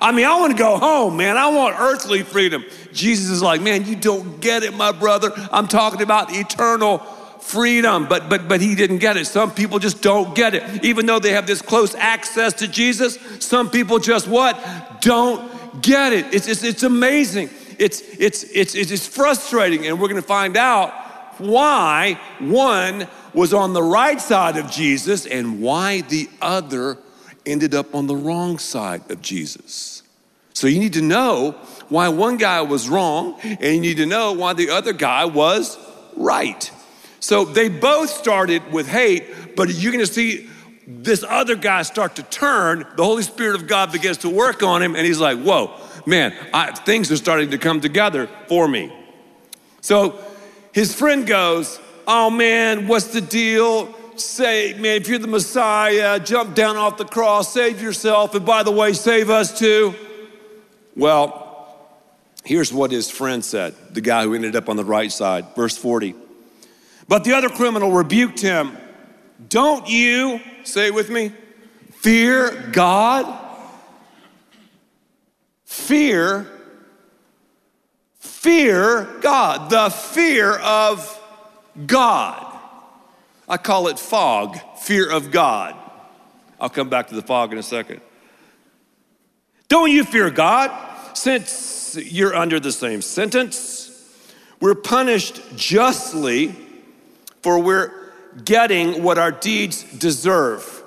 I 0.00 0.12
mean, 0.12 0.24
I 0.24 0.40
want 0.40 0.52
to 0.52 0.58
go 0.58 0.78
home, 0.78 1.18
man. 1.18 1.36
I 1.36 1.48
want 1.48 1.78
earthly 1.78 2.22
freedom. 2.22 2.64
Jesus 2.90 3.28
is 3.28 3.42
like, 3.42 3.60
man, 3.60 3.84
you 3.84 3.96
don't 3.96 4.40
get 4.40 4.62
it, 4.62 4.72
my 4.72 4.92
brother. 4.92 5.30
I'm 5.52 5.68
talking 5.68 6.00
about 6.00 6.34
eternal 6.34 7.02
freedom, 7.42 8.06
but 8.08 8.28
but 8.28 8.48
but 8.48 8.60
he 8.60 8.74
didn't 8.74 8.98
get 8.98 9.16
it. 9.16 9.26
Some 9.26 9.50
people 9.50 9.78
just 9.78 10.00
don't 10.00 10.34
get 10.34 10.54
it. 10.54 10.84
Even 10.84 11.06
though 11.06 11.18
they 11.18 11.32
have 11.32 11.46
this 11.46 11.60
close 11.60 11.94
access 11.94 12.54
to 12.54 12.68
Jesus, 12.68 13.18
some 13.40 13.68
people 13.68 13.98
just 13.98 14.28
what? 14.28 15.00
Don't 15.00 15.82
get 15.82 16.12
it. 16.12 16.32
It's 16.32 16.48
it's, 16.48 16.62
it's 16.62 16.82
amazing. 16.82 17.50
It's 17.78 18.00
it's 18.18 18.44
it's 18.44 18.74
it's 18.74 19.06
frustrating 19.06 19.86
and 19.86 20.00
we're 20.00 20.08
going 20.08 20.20
to 20.20 20.26
find 20.26 20.56
out 20.56 20.92
why 21.38 22.18
one 22.38 23.08
was 23.34 23.52
on 23.52 23.72
the 23.72 23.82
right 23.82 24.20
side 24.20 24.56
of 24.56 24.70
Jesus 24.70 25.26
and 25.26 25.60
why 25.60 26.02
the 26.02 26.28
other 26.40 26.98
ended 27.44 27.74
up 27.74 27.94
on 27.94 28.06
the 28.06 28.16
wrong 28.16 28.58
side 28.58 29.10
of 29.10 29.20
Jesus. 29.20 30.02
So 30.54 30.66
you 30.66 30.78
need 30.78 30.92
to 30.92 31.02
know 31.02 31.52
why 31.88 32.08
one 32.08 32.36
guy 32.36 32.62
was 32.62 32.88
wrong 32.88 33.40
and 33.42 33.74
you 33.74 33.80
need 33.80 33.96
to 33.96 34.06
know 34.06 34.32
why 34.32 34.52
the 34.52 34.70
other 34.70 34.92
guy 34.92 35.24
was 35.24 35.78
right. 36.16 36.70
So 37.22 37.44
they 37.44 37.68
both 37.68 38.10
started 38.10 38.72
with 38.72 38.88
hate, 38.88 39.54
but 39.54 39.72
you're 39.72 39.92
gonna 39.92 40.06
see 40.06 40.50
this 40.88 41.22
other 41.22 41.54
guy 41.54 41.82
start 41.82 42.16
to 42.16 42.24
turn. 42.24 42.84
The 42.96 43.04
Holy 43.04 43.22
Spirit 43.22 43.54
of 43.54 43.68
God 43.68 43.92
begins 43.92 44.18
to 44.18 44.28
work 44.28 44.64
on 44.64 44.82
him, 44.82 44.96
and 44.96 45.06
he's 45.06 45.20
like, 45.20 45.38
Whoa, 45.38 45.72
man, 46.04 46.34
I, 46.52 46.72
things 46.72 47.12
are 47.12 47.16
starting 47.16 47.52
to 47.52 47.58
come 47.58 47.80
together 47.80 48.28
for 48.48 48.66
me. 48.66 48.92
So 49.80 50.18
his 50.72 50.96
friend 50.96 51.24
goes, 51.24 51.78
Oh 52.08 52.28
man, 52.28 52.88
what's 52.88 53.06
the 53.06 53.20
deal? 53.20 53.94
Say, 54.16 54.74
man, 54.74 55.00
if 55.00 55.08
you're 55.08 55.20
the 55.20 55.28
Messiah, 55.28 56.18
jump 56.18 56.56
down 56.56 56.76
off 56.76 56.96
the 56.96 57.04
cross, 57.04 57.54
save 57.54 57.80
yourself, 57.80 58.34
and 58.34 58.44
by 58.44 58.64
the 58.64 58.72
way, 58.72 58.94
save 58.94 59.30
us 59.30 59.56
too. 59.56 59.94
Well, 60.96 61.78
here's 62.44 62.72
what 62.72 62.90
his 62.90 63.08
friend 63.08 63.44
said, 63.44 63.76
the 63.92 64.00
guy 64.00 64.24
who 64.24 64.34
ended 64.34 64.56
up 64.56 64.68
on 64.68 64.74
the 64.74 64.84
right 64.84 65.10
side, 65.12 65.54
verse 65.54 65.78
40. 65.78 66.16
But 67.08 67.24
the 67.24 67.34
other 67.34 67.48
criminal 67.48 67.92
rebuked 67.92 68.40
him. 68.40 68.76
Don't 69.48 69.88
you, 69.88 70.40
say 70.64 70.86
it 70.86 70.94
with 70.94 71.10
me, 71.10 71.32
fear 71.92 72.70
God? 72.72 73.38
Fear, 75.64 76.46
fear 78.18 79.08
God, 79.20 79.70
the 79.70 79.90
fear 79.90 80.52
of 80.58 81.20
God. 81.86 82.46
I 83.48 83.56
call 83.56 83.88
it 83.88 83.98
fog, 83.98 84.58
fear 84.78 85.10
of 85.10 85.30
God. 85.30 85.74
I'll 86.60 86.70
come 86.70 86.88
back 86.88 87.08
to 87.08 87.14
the 87.14 87.22
fog 87.22 87.52
in 87.52 87.58
a 87.58 87.62
second. 87.62 88.00
Don't 89.68 89.90
you 89.90 90.04
fear 90.04 90.30
God? 90.30 90.70
Since 91.16 91.96
you're 91.96 92.34
under 92.34 92.60
the 92.60 92.72
same 92.72 93.02
sentence, 93.02 93.90
we're 94.60 94.74
punished 94.74 95.40
justly 95.56 96.54
for 97.42 97.58
we're 97.58 97.92
getting 98.44 99.02
what 99.02 99.18
our 99.18 99.32
deeds 99.32 99.82
deserve. 99.82 100.82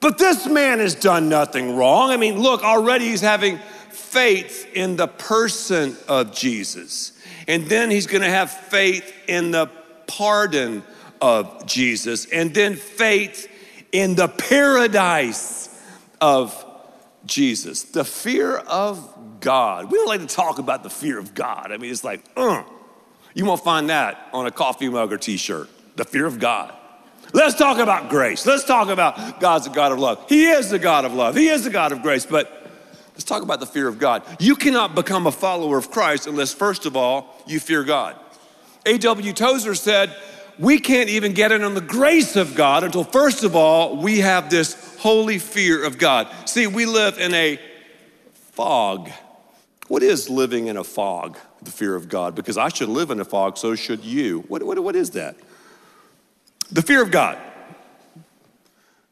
But 0.00 0.18
this 0.18 0.46
man 0.46 0.80
has 0.80 0.94
done 0.94 1.28
nothing 1.28 1.76
wrong. 1.76 2.10
I 2.10 2.16
mean, 2.16 2.40
look, 2.40 2.64
already 2.64 3.06
he's 3.08 3.20
having 3.20 3.58
faith 3.90 4.68
in 4.74 4.96
the 4.96 5.06
person 5.06 5.96
of 6.08 6.34
Jesus. 6.34 7.12
And 7.46 7.66
then 7.66 7.90
he's 7.90 8.06
gonna 8.06 8.28
have 8.28 8.50
faith 8.50 9.12
in 9.28 9.52
the 9.52 9.68
pardon 10.06 10.82
of 11.20 11.66
Jesus. 11.66 12.26
And 12.26 12.52
then 12.52 12.74
faith 12.74 13.48
in 13.92 14.14
the 14.16 14.28
paradise 14.28 15.80
of 16.20 16.64
Jesus. 17.24 17.84
The 17.84 18.04
fear 18.04 18.56
of 18.56 19.38
God. 19.40 19.90
We 19.90 19.98
don't 19.98 20.08
like 20.08 20.20
to 20.20 20.26
talk 20.26 20.58
about 20.58 20.82
the 20.82 20.90
fear 20.90 21.18
of 21.18 21.34
God. 21.34 21.70
I 21.70 21.76
mean, 21.76 21.90
it's 21.90 22.04
like, 22.04 22.24
uh, 22.36 22.64
you 23.34 23.44
won't 23.44 23.62
find 23.62 23.88
that 23.90 24.28
on 24.32 24.46
a 24.46 24.50
coffee 24.50 24.88
mug 24.88 25.12
or 25.12 25.18
t 25.18 25.36
shirt. 25.36 25.68
The 25.96 26.04
fear 26.04 26.26
of 26.26 26.38
God. 26.38 26.72
Let's 27.32 27.54
talk 27.54 27.78
about 27.78 28.10
grace. 28.10 28.44
Let's 28.44 28.64
talk 28.64 28.88
about 28.88 29.40
God's 29.40 29.66
a 29.66 29.70
God 29.70 29.92
of 29.92 29.98
love. 29.98 30.24
He 30.28 30.46
is 30.46 30.70
the 30.70 30.78
God 30.78 31.04
of 31.04 31.14
love, 31.14 31.34
He 31.36 31.48
is 31.48 31.64
the 31.64 31.70
God 31.70 31.92
of 31.92 32.02
grace. 32.02 32.26
But 32.26 32.50
let's 33.12 33.24
talk 33.24 33.42
about 33.42 33.60
the 33.60 33.66
fear 33.66 33.88
of 33.88 33.98
God. 33.98 34.22
You 34.38 34.56
cannot 34.56 34.94
become 34.94 35.26
a 35.26 35.32
follower 35.32 35.78
of 35.78 35.90
Christ 35.90 36.26
unless, 36.26 36.52
first 36.52 36.86
of 36.86 36.96
all, 36.96 37.34
you 37.46 37.60
fear 37.60 37.84
God. 37.84 38.16
A.W. 38.84 39.32
Tozer 39.32 39.74
said, 39.74 40.14
we 40.58 40.78
can't 40.78 41.08
even 41.08 41.32
get 41.32 41.52
in 41.52 41.62
on 41.62 41.74
the 41.74 41.80
grace 41.80 42.36
of 42.36 42.54
God 42.54 42.84
until, 42.84 43.04
first 43.04 43.42
of 43.44 43.56
all, 43.56 43.96
we 43.96 44.18
have 44.18 44.50
this 44.50 44.96
holy 44.98 45.38
fear 45.38 45.84
of 45.84 45.98
God. 45.98 46.28
See, 46.46 46.66
we 46.66 46.84
live 46.84 47.18
in 47.18 47.32
a 47.32 47.58
fog. 48.52 49.10
What 49.88 50.02
is 50.02 50.28
living 50.28 50.66
in 50.66 50.76
a 50.76 50.84
fog, 50.84 51.38
the 51.62 51.70
fear 51.70 51.94
of 51.94 52.08
God? 52.08 52.34
Because 52.34 52.58
I 52.58 52.68
should 52.68 52.88
live 52.88 53.10
in 53.10 53.20
a 53.20 53.24
fog, 53.24 53.56
so 53.56 53.74
should 53.74 54.04
you. 54.04 54.40
What, 54.48 54.62
what, 54.62 54.78
what 54.82 54.96
is 54.96 55.10
that? 55.10 55.36
The 56.72 56.82
fear 56.82 57.02
of 57.02 57.10
God, 57.10 57.38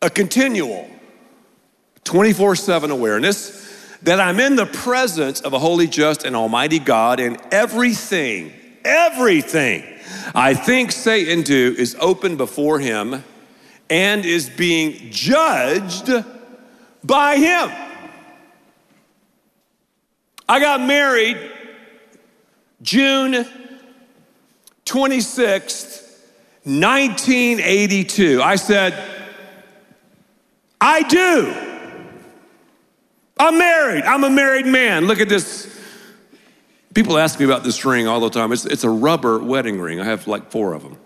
a 0.02 0.10
continual 0.10 0.88
24 2.04 2.56
7 2.56 2.90
awareness 2.90 3.60
that 4.02 4.18
I'm 4.18 4.40
in 4.40 4.56
the 4.56 4.66
presence 4.66 5.42
of 5.42 5.52
a 5.52 5.58
holy, 5.58 5.86
just, 5.86 6.24
and 6.24 6.34
almighty 6.34 6.78
God, 6.78 7.20
and 7.20 7.38
everything, 7.52 8.52
everything 8.82 9.84
I 10.34 10.54
think, 10.54 10.92
say, 10.92 11.32
and 11.32 11.44
do 11.44 11.74
is 11.76 11.96
open 12.00 12.36
before 12.36 12.78
Him 12.78 13.22
and 13.88 14.24
is 14.24 14.48
being 14.48 15.10
judged 15.10 16.10
by 17.04 17.36
Him. 17.36 17.70
I 20.48 20.60
got 20.60 20.80
married 20.80 21.38
June 22.82 23.46
26th, 24.86 26.09
1982. 26.64 28.42
I 28.42 28.56
said, 28.56 28.94
I 30.80 31.02
do. 31.02 31.54
I'm 33.38 33.56
married. 33.56 34.04
I'm 34.04 34.24
a 34.24 34.30
married 34.30 34.66
man. 34.66 35.06
Look 35.06 35.20
at 35.20 35.28
this. 35.28 35.66
People 36.94 37.16
ask 37.16 37.38
me 37.38 37.46
about 37.46 37.64
this 37.64 37.84
ring 37.84 38.06
all 38.06 38.20
the 38.20 38.28
time. 38.28 38.52
It's, 38.52 38.66
it's 38.66 38.84
a 38.84 38.90
rubber 38.90 39.38
wedding 39.38 39.80
ring. 39.80 40.00
I 40.00 40.04
have 40.04 40.26
like 40.26 40.50
four 40.50 40.74
of 40.74 40.82
them. 40.82 40.98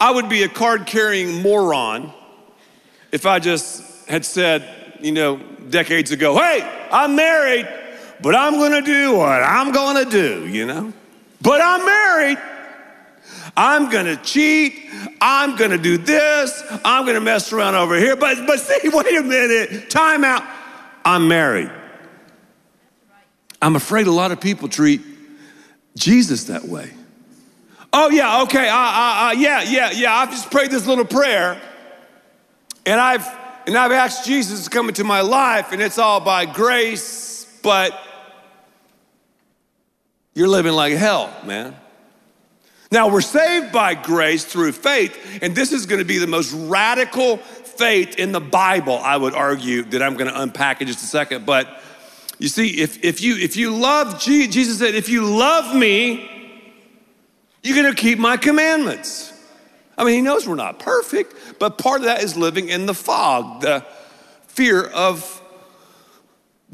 I 0.00 0.10
would 0.10 0.28
be 0.28 0.42
a 0.42 0.48
card 0.48 0.86
carrying 0.86 1.42
moron 1.42 2.12
if 3.12 3.26
I 3.26 3.38
just 3.38 4.08
had 4.08 4.24
said, 4.24 4.98
you 5.00 5.12
know, 5.12 5.36
decades 5.70 6.10
ago, 6.10 6.36
hey, 6.36 6.88
I'm 6.90 7.14
married, 7.14 7.68
but 8.20 8.34
I'm 8.34 8.54
gonna 8.54 8.82
do 8.82 9.16
what 9.16 9.42
I'm 9.42 9.70
gonna 9.70 10.04
do, 10.04 10.48
you 10.48 10.66
know? 10.66 10.92
But 11.40 11.60
I'm 11.60 11.84
married. 11.84 12.38
I'm 13.56 13.90
gonna 13.90 14.16
cheat. 14.16 14.88
I'm 15.20 15.56
gonna 15.56 15.78
do 15.78 15.98
this. 15.98 16.62
I'm 16.84 17.04
gonna 17.04 17.20
mess 17.20 17.52
around 17.52 17.74
over 17.74 17.96
here. 17.96 18.16
But 18.16 18.46
but 18.46 18.60
see, 18.60 18.78
wait 18.88 19.16
a 19.16 19.22
minute. 19.22 19.90
Time 19.90 20.24
out. 20.24 20.44
I'm 21.04 21.28
married. 21.28 21.70
I'm 23.60 23.76
afraid 23.76 24.06
a 24.06 24.12
lot 24.12 24.32
of 24.32 24.40
people 24.40 24.68
treat 24.68 25.02
Jesus 25.96 26.44
that 26.44 26.64
way. 26.64 26.90
Oh 27.92 28.08
yeah, 28.10 28.42
okay, 28.42 28.68
uh, 28.68 28.74
uh, 28.74 29.34
yeah, 29.36 29.62
yeah, 29.62 29.90
yeah. 29.90 30.14
I've 30.14 30.30
just 30.30 30.50
prayed 30.50 30.70
this 30.70 30.86
little 30.86 31.04
prayer, 31.04 31.60
and 32.86 32.98
I've 32.98 33.26
and 33.66 33.76
I've 33.76 33.92
asked 33.92 34.24
Jesus 34.24 34.64
to 34.64 34.70
come 34.70 34.88
into 34.88 35.04
my 35.04 35.20
life, 35.20 35.72
and 35.72 35.82
it's 35.82 35.98
all 35.98 36.20
by 36.20 36.46
grace. 36.46 37.46
But 37.62 37.98
you're 40.34 40.48
living 40.48 40.72
like 40.72 40.94
hell, 40.94 41.32
man. 41.44 41.76
Now, 42.92 43.08
we're 43.08 43.22
saved 43.22 43.72
by 43.72 43.94
grace 43.94 44.44
through 44.44 44.72
faith, 44.72 45.18
and 45.40 45.56
this 45.56 45.72
is 45.72 45.86
gonna 45.86 46.04
be 46.04 46.18
the 46.18 46.26
most 46.26 46.52
radical 46.52 47.38
faith 47.38 48.18
in 48.18 48.32
the 48.32 48.40
Bible, 48.40 48.98
I 48.98 49.16
would 49.16 49.32
argue, 49.32 49.82
that 49.84 50.02
I'm 50.02 50.14
gonna 50.14 50.34
unpack 50.34 50.82
in 50.82 50.88
just 50.88 51.02
a 51.02 51.06
second. 51.06 51.46
But 51.46 51.82
you 52.38 52.48
see, 52.48 52.82
if, 52.82 53.02
if, 53.02 53.22
you, 53.22 53.36
if 53.36 53.56
you 53.56 53.74
love 53.74 54.20
Jesus, 54.20 54.52
Jesus 54.52 54.78
said, 54.78 54.94
if 54.94 55.08
you 55.08 55.24
love 55.24 55.74
me, 55.74 56.28
you're 57.62 57.76
gonna 57.76 57.94
keep 57.94 58.18
my 58.18 58.36
commandments. 58.36 59.32
I 59.96 60.04
mean, 60.04 60.16
he 60.16 60.20
knows 60.20 60.46
we're 60.46 60.54
not 60.54 60.78
perfect, 60.78 61.58
but 61.58 61.78
part 61.78 62.02
of 62.02 62.04
that 62.04 62.22
is 62.22 62.36
living 62.36 62.68
in 62.68 62.84
the 62.84 62.94
fog, 62.94 63.62
the 63.62 63.86
fear 64.48 64.84
of 64.84 65.40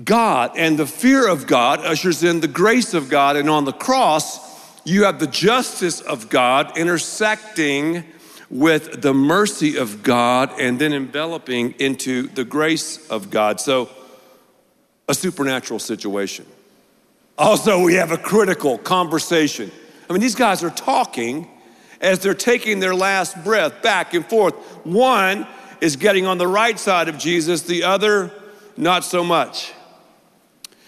God. 0.02 0.50
And 0.56 0.76
the 0.76 0.86
fear 0.86 1.28
of 1.28 1.46
God 1.46 1.78
ushers 1.86 2.24
in 2.24 2.40
the 2.40 2.48
grace 2.48 2.92
of 2.92 3.08
God. 3.08 3.36
And 3.36 3.48
on 3.48 3.64
the 3.64 3.72
cross, 3.72 4.47
you 4.84 5.04
have 5.04 5.20
the 5.20 5.26
justice 5.26 6.00
of 6.00 6.28
God 6.28 6.76
intersecting 6.76 8.04
with 8.50 9.02
the 9.02 9.12
mercy 9.12 9.76
of 9.76 10.02
God 10.02 10.50
and 10.58 10.78
then 10.78 10.92
enveloping 10.92 11.72
into 11.78 12.28
the 12.28 12.44
grace 12.44 13.06
of 13.08 13.30
God. 13.30 13.60
So, 13.60 13.90
a 15.08 15.14
supernatural 15.14 15.78
situation. 15.78 16.46
Also, 17.36 17.82
we 17.82 17.94
have 17.94 18.10
a 18.10 18.18
critical 18.18 18.78
conversation. 18.78 19.70
I 20.08 20.12
mean, 20.12 20.20
these 20.20 20.34
guys 20.34 20.62
are 20.62 20.70
talking 20.70 21.48
as 22.00 22.20
they're 22.20 22.34
taking 22.34 22.80
their 22.80 22.94
last 22.94 23.42
breath 23.44 23.82
back 23.82 24.14
and 24.14 24.24
forth. 24.24 24.54
One 24.84 25.46
is 25.80 25.96
getting 25.96 26.26
on 26.26 26.38
the 26.38 26.46
right 26.46 26.78
side 26.78 27.08
of 27.08 27.18
Jesus, 27.18 27.62
the 27.62 27.84
other, 27.84 28.32
not 28.76 29.04
so 29.04 29.22
much. 29.22 29.72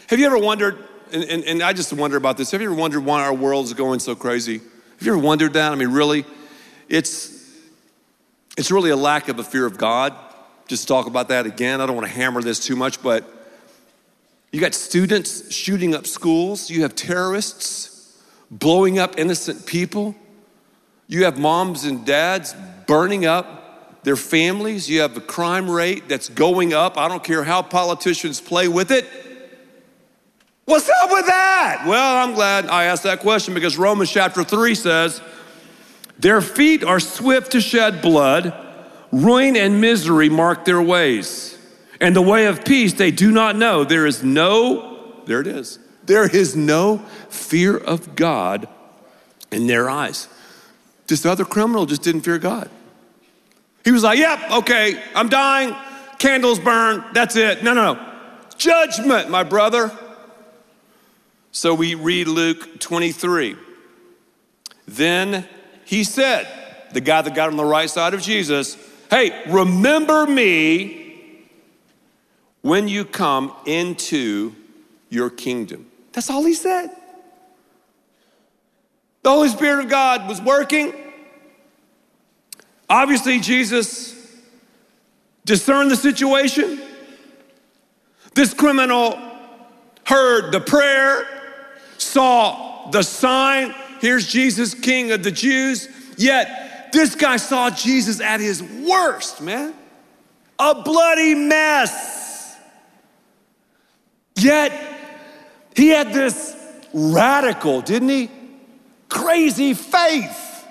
Have 0.08 0.18
you 0.18 0.26
ever 0.26 0.38
wondered 0.38 0.78
and, 1.12 1.24
and, 1.24 1.44
and, 1.44 1.62
I 1.62 1.72
just 1.72 1.92
wonder 1.92 2.16
about 2.16 2.36
this. 2.36 2.50
Have 2.50 2.60
you 2.60 2.68
ever 2.68 2.78
wondered 2.78 3.04
why 3.04 3.22
our 3.22 3.34
world 3.34 3.66
is 3.66 3.74
going 3.74 4.00
so 4.00 4.14
crazy? 4.14 4.58
Have 4.58 5.06
you 5.06 5.12
ever 5.12 5.22
wondered 5.22 5.54
that? 5.54 5.72
I 5.72 5.74
mean, 5.74 5.90
really, 5.90 6.24
it's 6.88 7.40
it's 8.56 8.70
really 8.70 8.90
a 8.90 8.96
lack 8.96 9.28
of 9.28 9.38
a 9.38 9.44
fear 9.44 9.66
of 9.66 9.78
God. 9.78 10.14
Just 10.66 10.86
talk 10.86 11.06
about 11.06 11.28
that 11.28 11.46
again. 11.46 11.80
I 11.80 11.86
don't 11.86 11.96
want 11.96 12.06
to 12.06 12.12
hammer 12.12 12.42
this 12.42 12.64
too 12.64 12.76
much, 12.76 13.02
but 13.02 13.24
you 14.52 14.60
got 14.60 14.74
students 14.74 15.52
shooting 15.52 15.94
up 15.94 16.06
schools. 16.06 16.70
You 16.70 16.82
have 16.82 16.94
terrorists 16.94 18.20
blowing 18.50 18.98
up 18.98 19.18
innocent 19.18 19.66
people. 19.66 20.14
You 21.06 21.24
have 21.24 21.38
moms 21.38 21.84
and 21.84 22.04
dads 22.04 22.54
burning 22.86 23.26
up 23.26 24.02
their 24.02 24.16
families. 24.16 24.88
You 24.88 25.00
have 25.00 25.16
a 25.16 25.20
crime 25.20 25.68
rate 25.70 26.08
that's 26.08 26.28
going 26.28 26.72
up. 26.72 26.96
I 26.96 27.08
don't 27.08 27.22
care 27.22 27.44
how 27.44 27.62
politicians 27.62 28.40
play 28.40 28.68
with 28.68 28.90
it. 28.90 29.06
What's 30.64 30.88
up 30.88 31.10
with 31.10 31.26
that? 31.26 31.84
Well, 31.86 32.16
I'm 32.16 32.34
glad 32.34 32.66
I 32.66 32.84
asked 32.84 33.02
that 33.02 33.20
question 33.20 33.54
because 33.54 33.76
Romans 33.76 34.10
chapter 34.10 34.44
3 34.44 34.74
says, 34.74 35.20
Their 36.18 36.40
feet 36.40 36.84
are 36.84 37.00
swift 37.00 37.52
to 37.52 37.60
shed 37.60 38.02
blood, 38.02 38.54
ruin 39.10 39.56
and 39.56 39.80
misery 39.80 40.28
mark 40.28 40.64
their 40.64 40.80
ways. 40.80 41.58
And 42.00 42.14
the 42.14 42.22
way 42.22 42.46
of 42.46 42.64
peace 42.64 42.94
they 42.94 43.10
do 43.10 43.30
not 43.30 43.56
know. 43.56 43.84
There 43.84 44.06
is 44.06 44.22
no, 44.22 45.12
there 45.26 45.40
it 45.40 45.46
is, 45.46 45.78
there 46.04 46.24
is 46.24 46.56
no 46.56 46.98
fear 47.28 47.76
of 47.76 48.14
God 48.14 48.68
in 49.50 49.66
their 49.66 49.90
eyes. 49.90 50.28
This 51.08 51.26
other 51.26 51.44
criminal 51.44 51.86
just 51.86 52.02
didn't 52.02 52.20
fear 52.20 52.38
God. 52.38 52.70
He 53.84 53.90
was 53.90 54.04
like, 54.04 54.18
Yep, 54.18 54.50
okay, 54.52 55.02
I'm 55.14 55.28
dying, 55.28 55.74
candles 56.18 56.60
burn, 56.60 57.04
that's 57.12 57.34
it. 57.34 57.64
No, 57.64 57.74
no, 57.74 57.94
no. 57.94 58.06
Judgment, 58.56 59.30
my 59.30 59.42
brother. 59.42 59.90
So 61.52 61.74
we 61.74 61.94
read 61.94 62.28
Luke 62.28 62.80
23. 62.80 63.56
Then 64.86 65.46
he 65.84 66.04
said, 66.04 66.46
the 66.92 67.00
guy 67.00 67.22
that 67.22 67.34
got 67.34 67.48
on 67.48 67.56
the 67.56 67.64
right 67.64 67.88
side 67.88 68.14
of 68.14 68.22
Jesus, 68.22 68.76
hey, 69.10 69.42
remember 69.48 70.26
me 70.26 71.46
when 72.62 72.88
you 72.88 73.04
come 73.04 73.54
into 73.66 74.54
your 75.08 75.30
kingdom. 75.30 75.86
That's 76.12 76.30
all 76.30 76.44
he 76.44 76.54
said. 76.54 76.90
The 79.22 79.30
Holy 79.30 79.48
Spirit 79.48 79.84
of 79.84 79.90
God 79.90 80.28
was 80.28 80.40
working. 80.40 80.94
Obviously, 82.88 83.38
Jesus 83.38 84.16
discerned 85.44 85.90
the 85.90 85.96
situation. 85.96 86.80
This 88.34 88.54
criminal 88.54 89.18
heard 90.04 90.52
the 90.52 90.60
prayer, 90.60 91.39
saw 92.00 92.90
the 92.90 93.02
sign. 93.02 93.74
Here's 94.00 94.26
Jesus, 94.26 94.74
King 94.74 95.12
of 95.12 95.22
the 95.22 95.30
Jews. 95.30 95.88
Yet 96.16 96.92
this 96.92 97.14
guy 97.14 97.36
saw 97.36 97.70
Jesus 97.70 98.20
at 98.20 98.40
his 98.40 98.62
worst, 98.62 99.40
man. 99.40 99.74
A 100.58 100.82
bloody 100.82 101.34
mess. 101.34 102.56
Yet, 104.36 104.72
he 105.76 105.88
had 105.88 106.12
this 106.12 106.56
radical, 106.92 107.80
didn't 107.80 108.08
he? 108.08 108.30
Crazy 109.08 109.74
faith. 109.74 110.66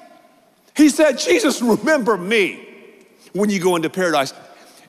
He 0.76 0.90
said, 0.90 1.18
Jesus, 1.18 1.62
remember 1.62 2.18
me 2.18 2.68
when 3.34 3.50
you 3.50 3.60
go 3.60 3.76
into 3.76 3.90
paradise. 3.90 4.34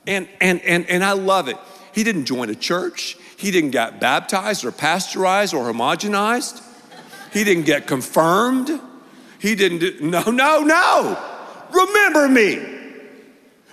And, 0.07 0.29
and, 0.41 0.61
and, 0.63 0.89
and 0.89 1.05
I 1.05 1.13
love 1.13 1.49
it. 1.49 1.57
He 1.95 2.05
didn't 2.05 2.25
join 2.27 2.49
a 2.49 2.55
church. 2.55 3.17
He 3.41 3.51
didn't 3.51 3.71
get 3.71 4.01
baptized 4.01 4.67
or 4.67 4.71
pasteurized 4.71 5.55
or 5.55 5.73
homogenized. 5.73 6.63
He 7.33 7.43
didn't 7.43 7.65
get 7.65 7.87
confirmed. 7.87 8.79
He 9.39 9.55
didn't 9.55 9.79
do, 9.79 9.97
no, 10.03 10.25
no, 10.25 10.61
no. 10.63 11.19
Remember 11.73 12.29
me. 12.29 12.63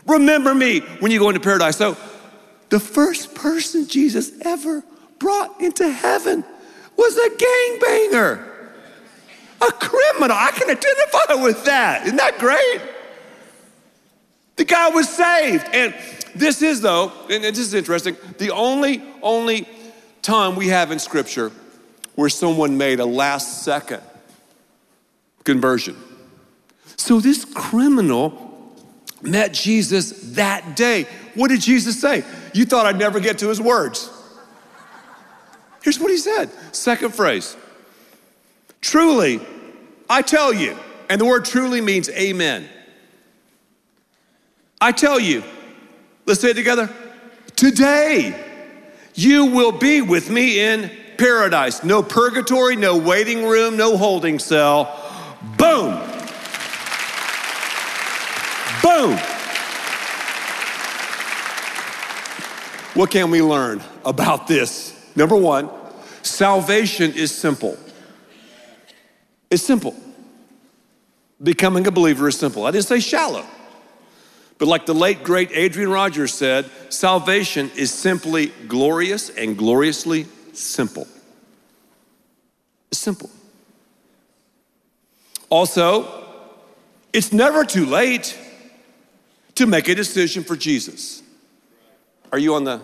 Remember 0.06 0.56
me 0.56 0.80
when 1.02 1.12
you 1.12 1.20
go 1.20 1.28
into 1.28 1.42
paradise. 1.42 1.76
So, 1.76 1.98
the 2.70 2.80
first 2.80 3.36
person 3.36 3.90
Jesus 3.90 4.32
ever 4.40 4.86
brought 5.20 5.60
into 5.60 5.92
heaven 5.92 6.46
was 6.96 7.18
a 7.18 7.30
gangbanger, 7.30 8.50
a 9.60 9.72
criminal. 9.74 10.38
I 10.38 10.52
can 10.52 10.70
identify 10.70 11.44
with 11.44 11.66
that. 11.66 12.06
Isn't 12.06 12.16
that 12.16 12.40
great? 12.40 12.82
The 14.56 14.64
guy 14.64 14.88
was 14.92 15.10
saved. 15.10 15.68
And 15.74 15.94
this 16.40 16.62
is, 16.62 16.82
though, 16.82 17.12
and 17.30 17.44
this 17.44 17.60
is 17.60 17.74
interesting, 17.74 18.16
the 18.38 18.52
only, 18.52 19.04
only 19.22 19.68
time 20.22 20.56
we 20.56 20.68
have 20.68 20.92
in 20.92 21.00
Scripture 21.00 21.52
where 22.16 22.30
someone 22.30 22.78
made 22.78 23.00
a 23.00 23.06
last 23.06 23.64
second 23.64 24.02
conversion. 25.44 25.96
So 26.98 27.20
this 27.20 27.46
criminal 27.46 28.76
met 29.22 29.54
Jesus 29.54 30.34
that 30.34 30.76
day. 30.76 31.06
What 31.36 31.50
did 31.50 31.62
Jesus 31.62 32.02
say? 32.02 32.24
You 32.54 32.66
thought 32.66 32.86
I'd 32.86 32.98
never 32.98 33.20
get 33.20 33.38
to 33.40 33.50
his 33.50 33.62
words. 33.62 34.10
Here's 35.84 36.00
what 36.00 36.12
he 36.12 36.18
said. 36.18 36.50
Second 36.74 37.14
phrase. 37.14 37.56
Truly, 38.82 39.40
I 40.10 40.22
tell 40.22 40.52
you, 40.52 40.78
and 41.10 41.22
the 41.22 41.26
word 41.26 41.46
truly 41.46 41.82
means 41.82 42.10
amen. 42.10 42.68
I 44.82 44.92
tell 44.92 45.20
you, 45.20 45.44
let's 46.28 46.42
say 46.42 46.50
it 46.50 46.56
together. 46.56 46.90
Today, 47.56 48.40
you 49.16 49.46
will 49.48 49.72
be 49.72 50.02
with 50.04 50.30
me 50.30 50.60
in 50.60 50.92
paradise. 51.18 51.84
No 51.84 52.04
purgatory, 52.04 52.76
no 52.76 52.98
waiting 52.98 53.48
room, 53.48 53.78
no 53.78 53.98
holding 53.98 54.38
cell. 54.38 54.94
Boom. 55.58 55.96
Boom. 58.84 59.18
What 62.94 63.10
can 63.10 63.32
we 63.32 63.42
learn 63.42 63.82
about 64.06 64.48
this? 64.48 64.94
Number 65.16 65.36
one, 65.36 65.70
salvation 66.22 67.14
is 67.14 67.32
simple. 67.32 67.78
It's 69.50 69.64
simple. 69.64 69.96
Becoming 71.42 71.88
a 71.88 71.92
believer 71.92 72.28
is 72.28 72.38
simple. 72.38 72.66
I 72.66 72.72
didn't 72.72 72.86
say 72.86 73.00
shallow. 73.00 73.46
But 74.58 74.68
like 74.68 74.86
the 74.86 74.96
late 74.96 75.24
great 75.24 75.52
Adrian 75.54 75.90
Rogers 75.92 76.34
said, 76.34 76.70
salvation 76.90 77.72
is 77.76 77.92
simply 77.92 78.48
glorious 78.68 79.30
and 79.30 79.58
gloriously 79.58 80.26
simple. 80.54 81.08
It's 82.92 83.00
simple. 83.00 83.30
Also, 85.50 86.26
it's 87.14 87.32
never 87.32 87.64
too 87.64 87.86
late 87.86 88.38
to 89.56 89.66
make 89.66 89.88
a 89.88 89.96
decision 89.96 90.44
for 90.44 90.56
Jesus. 90.56 91.22
Are 92.32 92.40
you 92.40 92.56
on 92.56 92.64
the 92.64 92.82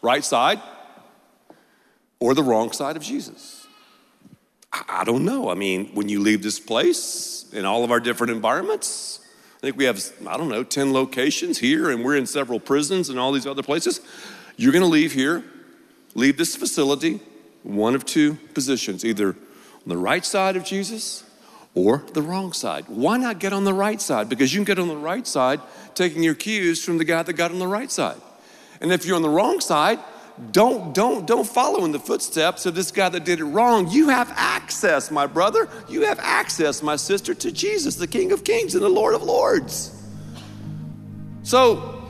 right 0.00 0.24
side 0.24 0.60
or 2.20 2.34
the 2.34 2.42
wrong 2.42 2.72
side 2.72 2.96
of 2.96 3.02
Jesus? 3.02 3.66
I 4.72 5.04
don't 5.04 5.24
know. 5.24 5.50
I 5.50 5.54
mean, 5.54 5.88
when 5.94 6.08
you 6.08 6.20
leave 6.20 6.42
this 6.42 6.58
place 6.58 7.44
in 7.52 7.64
all 7.64 7.84
of 7.84 7.90
our 7.90 8.00
different 8.00 8.32
environments, 8.32 9.20
I 9.62 9.66
think 9.66 9.76
we 9.76 9.84
have, 9.84 10.02
I 10.26 10.36
don't 10.36 10.48
know, 10.48 10.64
10 10.64 10.92
locations 10.92 11.58
here, 11.58 11.88
and 11.88 12.04
we're 12.04 12.16
in 12.16 12.26
several 12.26 12.58
prisons 12.58 13.08
and 13.08 13.16
all 13.16 13.30
these 13.30 13.46
other 13.46 13.62
places. 13.62 14.00
You're 14.56 14.72
going 14.72 14.82
to 14.82 14.88
leave 14.88 15.12
here, 15.12 15.44
leave 16.16 16.36
this 16.36 16.56
facility, 16.56 17.20
one 17.62 17.94
of 17.94 18.04
two 18.04 18.34
positions 18.54 19.04
either 19.04 19.28
on 19.28 19.86
the 19.86 19.96
right 19.96 20.24
side 20.24 20.56
of 20.56 20.64
Jesus 20.64 21.22
or 21.76 21.98
the 22.12 22.22
wrong 22.22 22.52
side. 22.52 22.86
Why 22.88 23.18
not 23.18 23.38
get 23.38 23.52
on 23.52 23.62
the 23.62 23.72
right 23.72 24.00
side? 24.00 24.28
Because 24.28 24.52
you 24.52 24.58
can 24.58 24.64
get 24.64 24.80
on 24.80 24.88
the 24.88 24.96
right 24.96 25.24
side 25.28 25.60
taking 25.94 26.24
your 26.24 26.34
cues 26.34 26.84
from 26.84 26.98
the 26.98 27.04
guy 27.04 27.22
that 27.22 27.34
got 27.34 27.52
on 27.52 27.60
the 27.60 27.68
right 27.68 27.90
side. 27.90 28.20
And 28.80 28.90
if 28.90 29.06
you're 29.06 29.14
on 29.14 29.22
the 29.22 29.28
wrong 29.28 29.60
side, 29.60 30.00
don't 30.50 30.94
don't 30.94 31.26
don't 31.26 31.46
follow 31.46 31.84
in 31.84 31.92
the 31.92 31.98
footsteps 31.98 32.66
of 32.66 32.74
this 32.74 32.90
guy 32.90 33.08
that 33.08 33.24
did 33.24 33.40
it 33.40 33.44
wrong. 33.44 33.90
You 33.90 34.08
have 34.08 34.32
access, 34.34 35.10
my 35.10 35.26
brother. 35.26 35.68
You 35.88 36.02
have 36.02 36.18
access, 36.20 36.82
my 36.82 36.96
sister, 36.96 37.34
to 37.34 37.52
Jesus, 37.52 37.96
the 37.96 38.06
King 38.06 38.32
of 38.32 38.44
Kings 38.44 38.74
and 38.74 38.82
the 38.82 38.88
Lord 38.88 39.14
of 39.14 39.22
Lords. 39.22 39.94
So, 41.42 42.08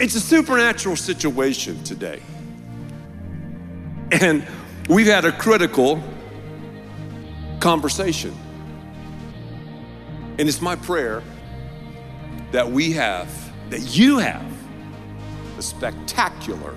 it's 0.00 0.14
a 0.14 0.20
supernatural 0.20 0.96
situation 0.96 1.82
today. 1.84 2.20
And 4.10 4.46
we've 4.88 5.06
had 5.06 5.24
a 5.24 5.32
critical 5.32 6.02
conversation. 7.60 8.36
And 10.38 10.48
it's 10.48 10.60
my 10.60 10.76
prayer 10.76 11.22
that 12.52 12.70
we 12.70 12.92
have, 12.92 13.28
that 13.70 13.96
you 13.96 14.18
have, 14.18 14.44
a 15.58 15.62
spectacular 15.62 16.76